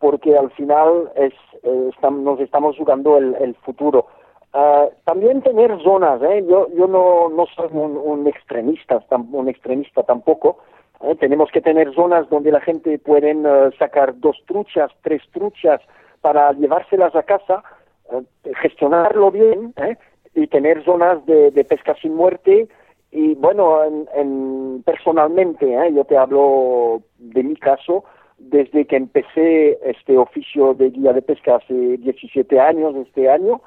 porque 0.00 0.36
al 0.36 0.50
final 0.52 1.12
es, 1.14 1.34
eh, 1.62 1.90
nos 2.10 2.40
estamos 2.40 2.76
jugando 2.76 3.16
el, 3.16 3.36
el 3.36 3.54
futuro 3.56 4.08
Uh, 4.54 4.90
también 5.04 5.40
tener 5.40 5.82
zonas, 5.82 6.20
¿eh? 6.22 6.44
yo, 6.46 6.68
yo 6.76 6.86
no, 6.86 7.30
no 7.30 7.46
soy 7.56 7.68
un, 7.70 7.96
un 7.96 8.26
extremista, 8.26 9.02
un 9.10 9.48
extremista 9.48 10.02
tampoco. 10.02 10.58
¿eh? 11.02 11.16
Tenemos 11.16 11.50
que 11.50 11.62
tener 11.62 11.94
zonas 11.94 12.28
donde 12.28 12.52
la 12.52 12.60
gente 12.60 12.98
puede 12.98 13.34
uh, 13.34 13.72
sacar 13.78 14.18
dos 14.20 14.36
truchas, 14.46 14.90
tres 15.00 15.22
truchas 15.32 15.80
para 16.20 16.52
llevárselas 16.52 17.14
a 17.14 17.22
casa, 17.22 17.62
uh, 18.10 18.22
gestionarlo 18.60 19.30
bien 19.30 19.72
¿eh? 19.76 19.96
y 20.34 20.46
tener 20.48 20.84
zonas 20.84 21.24
de, 21.24 21.50
de, 21.50 21.64
pesca 21.64 21.94
sin 22.02 22.14
muerte. 22.14 22.68
Y 23.10 23.34
bueno, 23.36 23.82
en, 23.84 24.06
en, 24.14 24.82
personalmente, 24.84 25.72
¿eh? 25.74 25.94
yo 25.94 26.04
te 26.04 26.18
hablo 26.18 27.00
de 27.18 27.42
mi 27.42 27.56
caso, 27.56 28.04
desde 28.36 28.86
que 28.86 28.96
empecé 28.96 29.78
este 29.88 30.18
oficio 30.18 30.74
de 30.74 30.90
guía 30.90 31.14
de 31.14 31.22
pesca 31.22 31.56
hace 31.56 31.72
17 31.72 32.60
años, 32.60 32.94
este 32.96 33.30
año, 33.30 33.62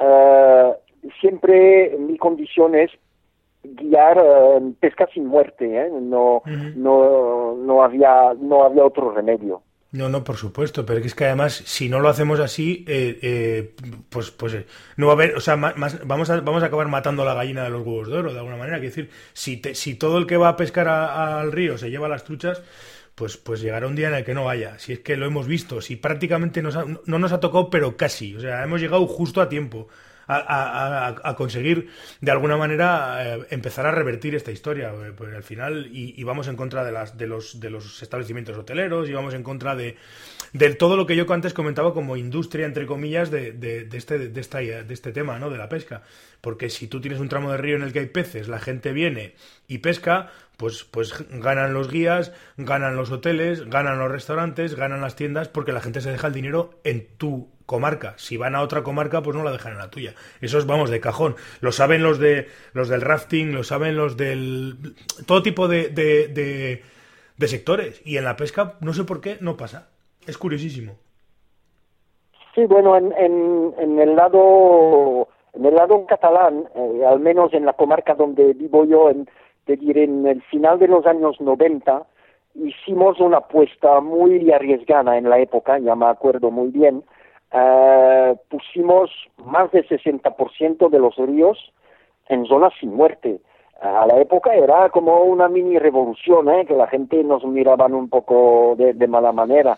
uh, 0.00 0.74
siempre 1.20 1.96
mi 1.98 2.16
condición 2.16 2.74
es 2.74 2.90
guiar 3.62 4.18
uh, 4.18 4.74
pesca 4.80 5.08
sin 5.12 5.26
muerte, 5.26 5.64
¿eh? 5.64 5.90
no, 5.90 6.42
no, 6.76 7.56
no, 7.56 7.82
había, 7.82 8.34
no 8.38 8.64
había 8.64 8.84
otro 8.84 9.10
remedio. 9.10 9.62
No, 9.94 10.08
no, 10.08 10.24
por 10.24 10.36
supuesto, 10.36 10.84
pero 10.84 10.98
es 10.98 11.14
que 11.14 11.24
además, 11.24 11.52
si 11.54 11.88
no 11.88 12.00
lo 12.00 12.08
hacemos 12.08 12.40
así, 12.40 12.84
eh, 12.88 13.16
eh, 13.22 13.74
pues, 14.08 14.32
pues 14.32 14.66
no 14.96 15.06
va 15.06 15.12
a 15.12 15.14
haber, 15.14 15.36
o 15.36 15.40
sea, 15.40 15.54
más, 15.54 16.04
vamos, 16.04 16.30
a, 16.30 16.40
vamos 16.40 16.64
a 16.64 16.66
acabar 16.66 16.88
matando 16.88 17.24
la 17.24 17.34
gallina 17.34 17.62
de 17.62 17.70
los 17.70 17.86
huevos 17.86 18.08
de 18.08 18.16
oro, 18.18 18.32
de 18.32 18.40
alguna 18.40 18.56
manera. 18.56 18.80
Quiero 18.80 18.92
decir, 18.92 19.10
si, 19.34 19.62
si 19.74 19.94
todo 19.94 20.18
el 20.18 20.26
que 20.26 20.36
va 20.36 20.48
a 20.48 20.56
pescar 20.56 20.88
al 20.88 21.52
río 21.52 21.78
se 21.78 21.90
lleva 21.90 22.08
las 22.08 22.24
truchas, 22.24 22.60
pues, 23.14 23.36
pues 23.36 23.60
llegará 23.60 23.86
un 23.86 23.96
día 23.96 24.08
en 24.08 24.14
el 24.14 24.24
que 24.24 24.34
no 24.34 24.44
vaya. 24.44 24.78
Si 24.78 24.92
es 24.92 25.00
que 25.00 25.16
lo 25.16 25.26
hemos 25.26 25.46
visto, 25.46 25.80
si 25.80 25.96
prácticamente 25.96 26.62
nos 26.62 26.76
no 26.76 27.18
nos 27.18 27.32
ha 27.32 27.40
tocado, 27.40 27.70
pero 27.70 27.96
casi. 27.96 28.34
O 28.36 28.40
sea, 28.40 28.62
hemos 28.62 28.80
llegado 28.80 29.06
justo 29.06 29.40
a 29.40 29.48
tiempo 29.48 29.88
a, 30.26 31.34
conseguir 31.36 31.90
de 32.20 32.30
alguna 32.30 32.56
manera 32.56 33.36
eh, 33.36 33.46
empezar 33.50 33.86
a 33.86 33.90
revertir 33.90 34.34
esta 34.34 34.50
historia. 34.50 34.92
Pues 35.16 35.34
al 35.34 35.42
final, 35.42 35.88
y, 35.92 36.22
vamos 36.24 36.48
en 36.48 36.56
contra 36.56 36.84
de, 36.84 36.92
las, 36.92 37.16
de, 37.16 37.26
los, 37.26 37.60
de 37.60 37.70
los 37.70 38.02
establecimientos 38.02 38.56
hoteleros, 38.56 39.08
y 39.08 39.12
vamos 39.12 39.34
en 39.34 39.42
contra 39.42 39.74
de, 39.76 39.96
de 40.54 40.72
todo 40.74 40.96
lo 40.96 41.04
que 41.04 41.16
yo 41.16 41.30
antes 41.30 41.52
comentaba 41.52 41.92
como 41.92 42.16
industria, 42.16 42.64
entre 42.64 42.86
comillas, 42.86 43.30
de, 43.30 43.52
de, 43.52 43.88
este, 43.92 44.30
de, 44.30 44.40
esta, 44.40 44.58
de 44.58 44.86
este 44.88 45.12
tema, 45.12 45.38
¿no? 45.38 45.50
De 45.50 45.58
la 45.58 45.68
pesca. 45.68 46.02
Porque 46.40 46.70
si 46.70 46.86
tú 46.86 47.00
tienes 47.00 47.20
un 47.20 47.28
tramo 47.28 47.50
de 47.50 47.58
río 47.58 47.74
en 47.74 47.82
el 47.82 47.92
que 47.92 47.98
hay 47.98 48.06
peces, 48.06 48.46
la 48.46 48.60
gente 48.60 48.92
viene 48.92 49.34
y 49.66 49.78
pesca, 49.78 50.30
pues, 50.56 50.84
pues 50.84 51.12
ganan 51.28 51.74
los 51.74 51.90
guías, 51.90 52.32
ganan 52.56 52.94
los 52.94 53.10
hoteles, 53.10 53.68
ganan 53.68 53.98
los 53.98 54.10
restaurantes, 54.10 54.76
ganan 54.76 55.00
las 55.00 55.16
tiendas, 55.16 55.48
porque 55.48 55.72
la 55.72 55.80
gente 55.80 56.00
se 56.00 56.12
deja 56.12 56.28
el 56.28 56.32
dinero 56.32 56.80
en 56.84 57.08
tu 57.18 57.50
comarca. 57.66 58.14
Si 58.16 58.36
van 58.36 58.54
a 58.54 58.62
otra 58.62 58.84
comarca, 58.84 59.22
pues 59.22 59.36
no 59.36 59.42
la 59.42 59.50
dejan 59.50 59.72
en 59.72 59.78
la 59.78 59.90
tuya. 59.90 60.14
Eso 60.40 60.58
es, 60.58 60.66
vamos, 60.66 60.88
de 60.88 61.00
cajón. 61.00 61.34
Lo 61.62 61.72
saben 61.72 62.04
los 62.04 62.20
de 62.20 62.48
los 62.74 62.88
del 62.88 63.00
rafting, 63.00 63.52
lo 63.52 63.64
saben 63.64 63.96
los 63.96 64.16
del 64.16 64.94
todo 65.26 65.42
tipo 65.42 65.66
de, 65.66 65.88
de, 65.88 67.48
sectores. 67.48 68.00
Y 68.04 68.18
en 68.18 68.24
la 68.24 68.36
pesca, 68.36 68.74
no 68.80 68.94
sé 68.94 69.02
por 69.02 69.20
qué, 69.20 69.38
no 69.40 69.56
pasa. 69.56 69.88
Es 70.26 70.38
curiosísimo. 70.38 70.92
Sí, 72.54 72.64
bueno, 72.66 72.96
en, 72.96 73.12
en, 73.78 73.98
el 73.98 74.14
lado 74.14 75.28
en 75.54 75.66
el 75.66 75.74
lado 75.74 76.06
catalán, 76.06 76.68
eh, 76.74 77.04
al 77.04 77.20
menos 77.20 77.52
en 77.52 77.66
la 77.66 77.72
comarca 77.72 78.14
donde 78.14 78.52
vivo 78.54 78.84
yo, 78.84 79.10
en, 79.10 79.28
te 79.64 79.76
diré, 79.76 80.04
en 80.04 80.26
el 80.26 80.40
final 80.42 80.78
de 80.78 80.88
los 80.88 81.04
años 81.06 81.40
90 81.40 82.06
hicimos 82.54 83.18
una 83.18 83.38
apuesta 83.38 84.00
muy 84.00 84.52
arriesgada 84.52 85.18
en 85.18 85.28
la 85.28 85.40
época, 85.40 85.78
ya 85.78 85.96
me 85.96 86.06
acuerdo 86.06 86.52
muy 86.52 86.68
bien, 86.68 87.02
eh, 87.52 88.36
pusimos 88.48 89.10
más 89.44 89.72
del 89.72 89.86
60% 89.88 90.88
de 90.88 90.98
los 90.98 91.16
ríos 91.16 91.72
en 92.28 92.46
zonas 92.46 92.72
sin 92.78 92.94
muerte. 92.94 93.40
A 93.80 94.06
la 94.06 94.20
época 94.20 94.54
era 94.54 94.88
como 94.90 95.22
una 95.24 95.48
mini 95.48 95.78
revolución, 95.78 96.48
¿eh? 96.48 96.64
que 96.64 96.74
la 96.74 96.86
gente 96.86 97.22
nos 97.24 97.44
miraban 97.44 97.94
un 97.94 98.08
poco 98.08 98.76
de 98.76 99.06
mala 99.08 99.32
manera. 99.32 99.76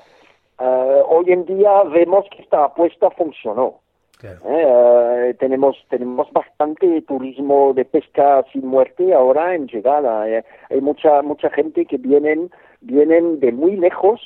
Eh, 0.58 1.02
hoy 1.08 1.32
en 1.32 1.44
día 1.44 1.82
vemos 1.84 2.24
que 2.30 2.42
esta 2.42 2.64
apuesta 2.64 3.10
funcionó. 3.10 3.80
Eh, 4.22 5.36
tenemos 5.38 5.76
tenemos 5.90 6.32
bastante 6.32 7.02
turismo 7.02 7.74
de 7.74 7.84
pesca 7.84 8.42
sin 8.50 8.66
muerte 8.66 9.12
ahora 9.12 9.54
en 9.54 9.66
llegada. 9.66 10.26
Eh, 10.28 10.42
hay 10.70 10.80
mucha 10.80 11.20
mucha 11.20 11.50
gente 11.50 11.84
que 11.84 11.98
vienen 11.98 12.50
vienen 12.80 13.38
de 13.40 13.52
muy 13.52 13.76
lejos 13.76 14.20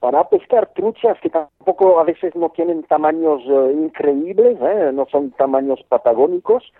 para 0.00 0.26
pescar 0.30 0.72
truchas 0.72 1.18
que 1.20 1.28
tampoco 1.28 2.00
a 2.00 2.04
veces 2.04 2.34
no 2.34 2.48
tienen 2.48 2.82
tamaños 2.84 3.42
increíbles, 3.74 4.58
no 4.94 5.06
son 5.12 5.32
tamaños 5.32 5.80
patagónicos, 5.86 6.72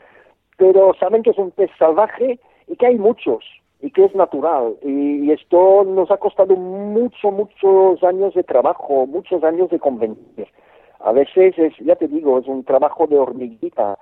pero 0.56 0.94
saben 0.98 1.22
que 1.22 1.30
es 1.30 1.38
un 1.38 1.50
pez 1.50 1.70
salvaje 1.78 2.40
y 2.66 2.76
que 2.76 2.86
hay 2.86 2.96
muchos 2.96 3.44
y 3.82 3.90
que 3.90 4.04
es 4.04 4.14
natural. 4.14 4.76
Y, 4.82 5.30
esto 5.30 5.84
nos 5.84 6.10
ha 6.10 6.16
costado 6.16 6.56
mucho, 6.56 7.30
muchos 7.30 8.02
años 8.02 8.34
de 8.34 8.42
trabajo, 8.42 9.06
muchos 9.06 9.42
años 9.44 9.70
de 9.70 9.78
convencer. 9.78 10.48
A 10.98 11.12
veces, 11.12 11.56
es, 11.56 11.72
ya 11.78 11.96
te 11.96 12.08
digo, 12.08 12.38
es 12.38 12.46
un 12.46 12.64
trabajo 12.64 13.06
de 13.06 13.18
hormiguita. 13.18 13.98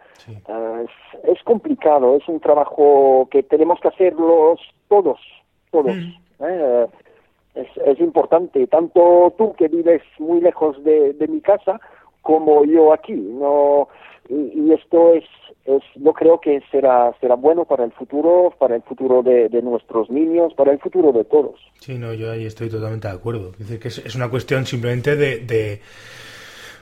Ah, 0.49 0.83
es, 1.25 1.43
complicado, 1.45 2.17
es 2.17 2.27
un 2.29 2.41
trabajo 2.41 3.29
que 3.31 3.43
tenemos 3.43 3.79
que 3.81 3.88
hacerlos 3.88 4.59
todos, 4.88 5.21
todos. 5.71 5.95
Mm. 5.95 6.45
¿eh? 6.45 6.87
es, 7.55 7.69
es, 7.85 8.01
importante, 8.01 8.67
tanto 8.67 9.33
tú 9.37 9.53
que 9.55 9.69
vives 9.69 10.03
muy 10.19 10.41
lejos 10.41 10.83
de, 10.83 11.12
de 11.12 11.29
mi 11.29 11.41
casa, 11.41 11.81
como 12.22 12.64
yo 12.64 12.92
aquí. 12.92 13.14
No, 13.14 13.88
y, 14.28 14.72
esto 14.72 15.14
es, 15.14 15.24
es, 15.64 15.83
creo 16.14 16.40
que 16.40 16.61
será, 16.70 17.14
será 17.20 17.35
bueno 17.35 17.64
para 17.64 17.85
el 17.85 17.92
futuro, 17.92 18.54
para 18.59 18.76
el 18.76 18.83
futuro 18.83 19.22
de, 19.22 19.48
nuestros 19.62 20.11
niños, 20.11 20.52
para 20.54 20.72
el 20.72 20.78
futuro 20.78 21.12
de 21.12 21.24
todos. 21.24 21.59
Sí, 21.81 21.98
no, 21.98 22.12
yo 22.12 22.31
ahí 22.31 22.44
estoy 22.44 22.68
totalmente 22.68 23.09
de 23.09 23.14
acuerdo. 23.14 23.52
Es 23.52 23.59
decir, 23.59 23.78
que 23.78 23.88
es, 23.88 24.14
una 24.14 24.28
cuestión 24.28 24.66
simplemente 24.66 25.16
de, 25.16 25.38
de, 25.38 25.81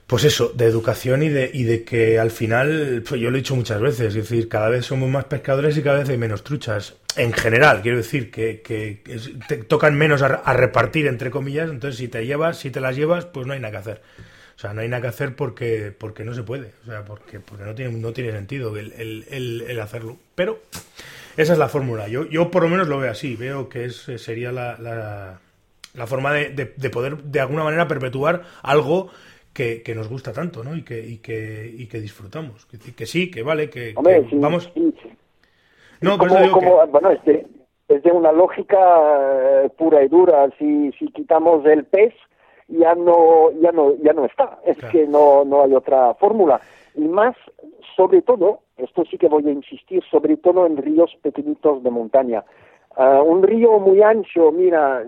pues 0.09 0.25
eso, 0.25 0.51
de 0.55 0.65
educación 0.65 1.23
y 1.23 1.29
de, 1.29 1.51
y 1.53 1.63
de 1.63 1.85
que 1.85 2.19
al 2.19 2.33
final, 2.33 3.05
pues 3.09 3.21
yo 3.21 3.31
lo 3.31 3.37
he 3.37 3.41
dicho 3.41 3.55
muchas 3.55 3.81
veces, 3.81 4.09
es 4.09 4.15
decir, 4.15 4.49
cada 4.49 4.69
vez 4.69 4.87
somos 4.87 5.09
más 5.09 5.27
pescadores 5.27 5.77
y 5.79 5.83
cada 5.83 5.99
vez 5.99 6.09
hay 6.09 6.19
menos 6.19 6.43
truchas. 6.43 6.97
En 7.17 7.33
general, 7.33 7.81
quiero 7.81 7.99
decir 7.99 8.31
que, 8.31 8.61
que, 8.61 9.03
te 9.49 9.59
tocan 9.59 9.97
menos 9.97 10.23
a, 10.23 10.27
a 10.27 10.53
repartir, 10.53 11.07
entre 11.07 11.31
comillas, 11.31 11.71
entonces 11.71 11.99
si 11.99 12.09
te 12.09 12.27
llevas, 12.27 12.59
si 12.59 12.71
te 12.71 12.81
las 12.81 12.97
llevas, 12.97 13.25
pues 13.25 13.47
no 13.47 13.53
hay 13.53 13.61
nada 13.61 13.71
que 13.71 13.79
hacer. 13.79 14.03
O 14.57 14.59
sea, 14.59 14.73
no 14.73 14.81
hay 14.81 14.89
nada 14.89 15.03
que 15.03 15.09
hacer 15.09 15.37
porque, 15.37 15.93
porque 15.97 16.25
no 16.25 16.33
se 16.33 16.43
puede. 16.43 16.73
O 16.83 16.87
sea, 16.87 17.05
porque, 17.05 17.41
porque 17.41 17.65
no, 17.65 17.75
tiene, 17.75 17.93
no 17.99 18.13
tiene 18.15 18.33
sentido 18.33 18.75
el, 18.79 18.93
el, 18.95 19.63
el, 19.69 19.81
hacerlo. 19.81 20.17
Pero 20.35 20.61
esa 21.37 21.53
es 21.53 21.59
la 21.59 21.69
fórmula. 21.69 22.09
Yo, 22.09 22.25
yo 22.27 22.51
por 22.51 22.63
lo 22.63 22.71
menos 22.71 22.89
lo 22.89 22.99
veo 22.99 23.11
así. 23.11 23.37
Veo 23.37 23.69
que 23.69 23.85
es, 23.85 23.97
sería 24.17 24.53
la, 24.53 24.79
la, 25.95 26.07
forma 26.07 26.33
de, 26.33 26.73
de, 26.75 26.91
poder 26.91 27.19
de 27.19 27.41
alguna 27.41 27.65
manera 27.65 27.87
perpetuar 27.87 28.45
algo 28.63 29.11
que, 29.53 29.83
que, 29.83 29.95
nos 29.95 30.09
gusta 30.09 30.33
tanto, 30.33 30.65
¿no? 30.65 30.75
Y 30.75 30.83
que, 30.85 31.07
y 31.07 31.19
que, 31.19 31.71
y 31.77 31.87
que 31.87 32.01
disfrutamos. 32.01 32.65
Que, 32.65 32.79
que 32.95 33.05
sí, 33.05 33.31
que 33.31 33.43
vale, 33.43 33.69
que, 33.69 33.95
vamos... 34.33 34.73
No, 36.01 36.17
como, 36.17 36.51
como, 36.51 36.87
Bueno, 36.87 37.11
es 37.11 37.23
de, 37.27 37.47
es 37.89 38.03
de 38.03 38.11
una 38.11 38.33
lógica 38.33 38.79
eh, 39.65 39.69
pura 39.77 40.03
y 40.03 40.09
dura. 40.09 40.49
Si, 40.59 40.93
si 40.93 41.09
quitamos 41.09 41.65
el 41.67 41.85
pez 41.85 42.15
ya 42.69 42.95
no, 42.95 43.51
ya 43.61 43.73
no, 43.73 43.95
ya 44.03 44.13
no 44.13 44.25
está. 44.25 44.59
Es 44.65 44.79
que 44.91 45.07
no, 45.07 45.45
no 45.45 45.65
hay 45.65 45.75
otra 45.75 46.15
fórmula. 46.15 46.61
Y 46.95 47.03
más, 47.03 47.37
sobre 47.97 48.23
todo, 48.23 48.61
esto 48.77 49.05
sí 49.11 49.19
que 49.19 49.29
voy 49.29 49.47
a 49.49 49.53
insistir, 49.53 50.03
sobre 50.11 50.37
todo 50.37 50.67
en 50.67 50.77
ríos 50.77 51.17
pequeñitos 51.23 51.83
de 51.83 51.91
montaña. 51.91 52.45
Ah, 52.97 53.23
un 53.23 53.43
río 53.43 53.79
muy 53.79 54.03
ancho, 54.03 54.51
mira, 54.53 55.07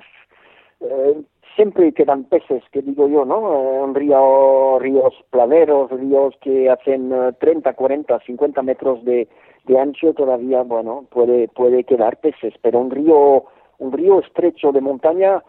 eh, 0.81 1.23
siempre 1.57 1.93
quedan 1.93 2.25
peces, 2.25 2.63
que 2.71 2.83
digo 2.83 3.09
yo, 3.09 3.25
¿no? 3.25 3.39
Eh, 3.53 3.81
un 3.83 3.95
río, 3.95 4.79
ríos 4.79 5.15
planeros, 5.31 5.91
ríos 5.91 6.35
que 6.41 6.71
hacen 6.71 7.13
30, 7.41 7.73
40, 7.73 8.21
50 8.21 8.63
metros 8.63 9.05
de, 9.05 9.27
de 9.67 9.79
ancho, 9.79 10.13
todavía, 10.15 10.63
bueno, 10.63 11.07
puede, 11.11 11.49
puede 11.49 11.85
quedar 11.85 12.19
peces, 12.19 12.55
pero 12.63 12.79
un 12.79 12.91
río, 12.91 13.45
un 13.79 13.93
río 13.93 14.21
estrecho 14.21 14.71
de 14.73 14.81
montaña, 14.81 15.43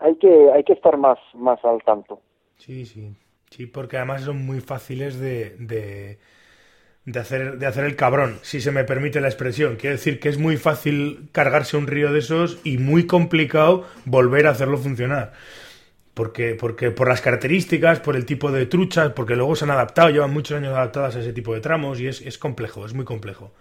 hay 0.00 0.16
que, 0.16 0.50
hay 0.52 0.64
que 0.64 0.74
estar 0.74 0.96
más, 0.96 1.18
más 1.34 1.64
al 1.64 1.82
tanto. 1.84 2.20
Sí, 2.58 2.84
sí, 2.86 3.16
sí, 3.50 3.66
porque 3.66 3.96
además 3.96 4.22
son 4.22 4.44
muy 4.44 4.60
fáciles 4.60 5.18
de, 5.18 5.56
de, 5.58 6.18
de, 7.06 7.20
hacer, 7.20 7.58
de 7.58 7.66
hacer 7.66 7.84
el 7.84 7.96
cabrón, 7.96 8.38
si 8.42 8.60
se 8.60 8.72
me 8.72 8.84
permite 8.84 9.20
la 9.20 9.28
expresión. 9.28 9.76
Quiero 9.76 9.96
decir 9.96 10.20
que 10.20 10.28
es 10.30 10.38
muy 10.38 10.56
fácil 10.58 11.30
cargarse 11.32 11.76
un 11.76 11.86
río 11.88 12.12
de 12.12 12.20
esos 12.20 12.60
y 12.64 12.78
muy 12.78 13.06
complicado 13.06 13.86
volver 14.06 14.46
a 14.46 14.50
hacerlo 14.50 14.78
funcionar. 14.78 15.32
Porque, 16.14 16.54
porque 16.54 16.90
por 16.90 17.08
las 17.08 17.22
características, 17.22 18.00
por 18.00 18.16
el 18.16 18.26
tipo 18.26 18.52
de 18.52 18.66
truchas, 18.66 19.12
porque 19.14 19.36
luego 19.36 19.56
se 19.56 19.64
han 19.64 19.70
adaptado, 19.72 20.10
llevan 20.10 20.32
muchos 20.32 20.58
años 20.58 20.74
adaptadas 20.74 21.16
a 21.16 21.20
ese 21.20 21.32
tipo 21.32 21.54
de 21.54 21.60
tramos 21.60 22.00
y 22.00 22.08
es, 22.08 22.22
es 22.22 22.38
complejo, 22.38 22.86
es 22.86 22.94
muy 22.94 23.04
complejo. 23.04 23.52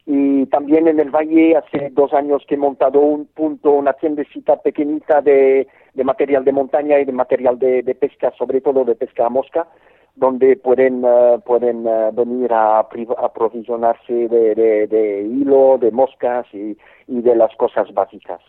y 0.06 0.46
también 0.46 0.88
en 0.88 0.98
el 0.98 1.10
valle 1.10 1.56
hace 1.56 1.90
dos 1.92 2.12
años 2.12 2.42
que 2.48 2.54
he 2.54 2.58
montado 2.58 3.00
un 3.00 3.26
punto, 3.26 3.70
una 3.70 3.92
tiendecita 3.92 4.56
pequeñita 4.56 5.20
de, 5.20 5.68
de 5.94 6.04
material 6.04 6.44
de 6.44 6.52
montaña 6.52 6.98
y 6.98 7.04
de 7.04 7.12
material 7.12 7.58
de, 7.58 7.82
de, 7.82 7.94
pesca, 7.94 8.32
sobre 8.36 8.60
todo 8.60 8.84
de 8.84 8.96
pesca 8.96 9.26
a 9.26 9.28
mosca, 9.28 9.68
donde 10.16 10.56
pueden, 10.56 11.04
uh, 11.04 11.40
pueden 11.40 11.86
uh, 11.86 12.12
venir 12.12 12.52
a 12.52 12.80
aprovisionarse 12.80 14.12
de, 14.12 14.54
de, 14.54 14.86
de, 14.86 15.22
hilo, 15.22 15.78
de 15.78 15.90
moscas 15.92 16.46
y, 16.52 16.76
y, 17.06 17.20
de 17.22 17.36
las 17.36 17.54
cosas 17.56 17.92
básicas. 17.94 18.40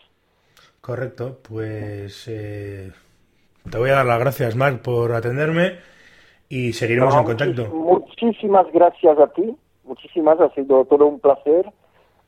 Correcto, 0.81 1.37
pues 1.47 2.27
eh, 2.27 2.91
te 3.69 3.77
voy 3.77 3.89
a 3.89 3.95
dar 3.95 4.05
las 4.05 4.19
gracias, 4.19 4.55
Marc, 4.55 4.81
por 4.81 5.13
atenderme 5.13 5.77
y 6.49 6.73
seguiremos 6.73 7.15
en 7.15 7.23
contacto. 7.23 7.65
Muchísimas 7.67 8.65
gracias 8.73 9.17
a 9.19 9.27
ti, 9.27 9.55
muchísimas, 9.83 10.39
ha 10.39 10.53
sido 10.53 10.85
todo 10.85 11.07
un 11.07 11.19
placer 11.19 11.65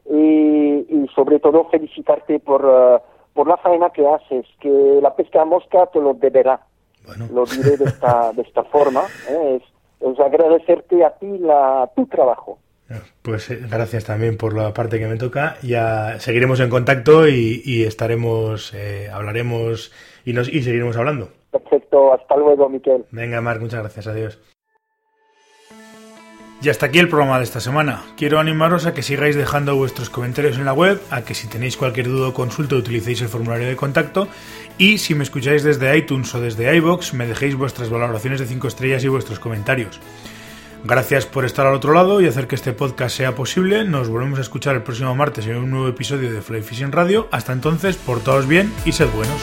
y, 0.09 1.07
sobre 1.15 1.39
todo 1.39 1.69
felicitarte 1.69 2.39
por, 2.39 2.65
uh, 2.65 2.99
por 3.33 3.47
la 3.47 3.57
faena 3.57 3.89
que 3.89 4.07
haces, 4.07 4.45
que 4.59 4.99
la 5.01 5.15
pesca 5.15 5.41
a 5.41 5.45
mosca 5.45 5.85
te 5.87 5.99
lo 5.99 6.13
deberá. 6.13 6.61
Lo 7.33 7.43
diré 7.45 7.75
de 7.75 7.85
esta, 7.85 8.31
de 8.31 8.43
esta 8.43 8.63
forma, 8.63 9.03
¿eh? 9.29 9.59
es, 10.01 10.19
agradecerte 10.19 11.03
a 11.03 11.11
ti 11.17 11.37
la, 11.37 11.89
tu 11.95 12.05
trabajo. 12.05 12.59
Pues 13.21 13.49
eh, 13.49 13.59
gracias 13.69 14.05
también 14.05 14.37
por 14.37 14.55
la 14.55 14.73
parte 14.73 14.99
que 14.99 15.07
me 15.07 15.17
toca. 15.17 15.57
Ya 15.61 16.19
seguiremos 16.19 16.59
en 16.59 16.69
contacto 16.69 17.27
y, 17.27 17.83
estaremos, 17.83 18.73
eh, 18.73 19.09
hablaremos 19.11 19.91
y, 20.25 20.33
nos, 20.33 20.47
y 20.49 20.61
seguiremos 20.61 20.97
hablando. 20.97 21.29
Perfecto, 21.51 22.13
hasta 22.13 22.35
luego, 22.35 22.69
Miquel. 22.69 23.05
Venga, 23.11 23.41
Marc, 23.41 23.61
muchas 23.61 23.81
gracias, 23.81 24.07
adiós. 24.07 24.39
Y 26.63 26.69
hasta 26.69 26.85
aquí 26.85 26.99
el 26.99 27.09
programa 27.09 27.39
de 27.39 27.43
esta 27.43 27.59
semana. 27.59 28.03
Quiero 28.15 28.39
animaros 28.39 28.85
a 28.85 28.93
que 28.93 29.01
sigáis 29.01 29.35
dejando 29.35 29.75
vuestros 29.75 30.09
comentarios 30.09 30.57
en 30.57 30.63
la 30.63 30.71
web, 30.71 30.97
a 31.11 31.23
que 31.23 31.33
si 31.33 31.49
tenéis 31.49 31.75
cualquier 31.75 32.07
duda 32.07 32.29
o 32.29 32.33
consulta 32.33 32.75
utilicéis 32.75 33.21
el 33.21 33.27
formulario 33.27 33.67
de 33.67 33.75
contacto 33.75 34.29
y 34.77 34.97
si 34.99 35.13
me 35.13 35.23
escucháis 35.23 35.63
desde 35.63 35.97
iTunes 35.97 36.33
o 36.33 36.39
desde 36.39 36.73
iBox 36.77 37.15
me 37.15 37.27
dejéis 37.27 37.55
vuestras 37.55 37.89
valoraciones 37.89 38.39
de 38.39 38.45
5 38.45 38.65
estrellas 38.69 39.03
y 39.03 39.09
vuestros 39.09 39.39
comentarios. 39.39 39.99
Gracias 40.83 41.25
por 41.25 41.45
estar 41.45 41.65
al 41.65 41.75
otro 41.75 41.93
lado 41.93 42.19
y 42.19 42.27
hacer 42.27 42.47
que 42.47 42.55
este 42.55 42.73
podcast 42.73 43.15
sea 43.15 43.35
posible. 43.35 43.85
Nos 43.85 44.09
volvemos 44.09 44.39
a 44.39 44.41
escuchar 44.41 44.75
el 44.75 44.83
próximo 44.83 45.15
martes 45.15 45.47
en 45.47 45.55
un 45.55 45.71
nuevo 45.71 45.87
episodio 45.87 46.31
de 46.31 46.41
Fly 46.41 46.61
Fishing 46.61 46.91
Radio. 46.91 47.29
Hasta 47.31 47.53
entonces, 47.53 47.95
portaos 47.95 48.47
bien 48.47 48.73
y 48.83 48.91
sed 48.91 49.07
buenos. 49.15 49.41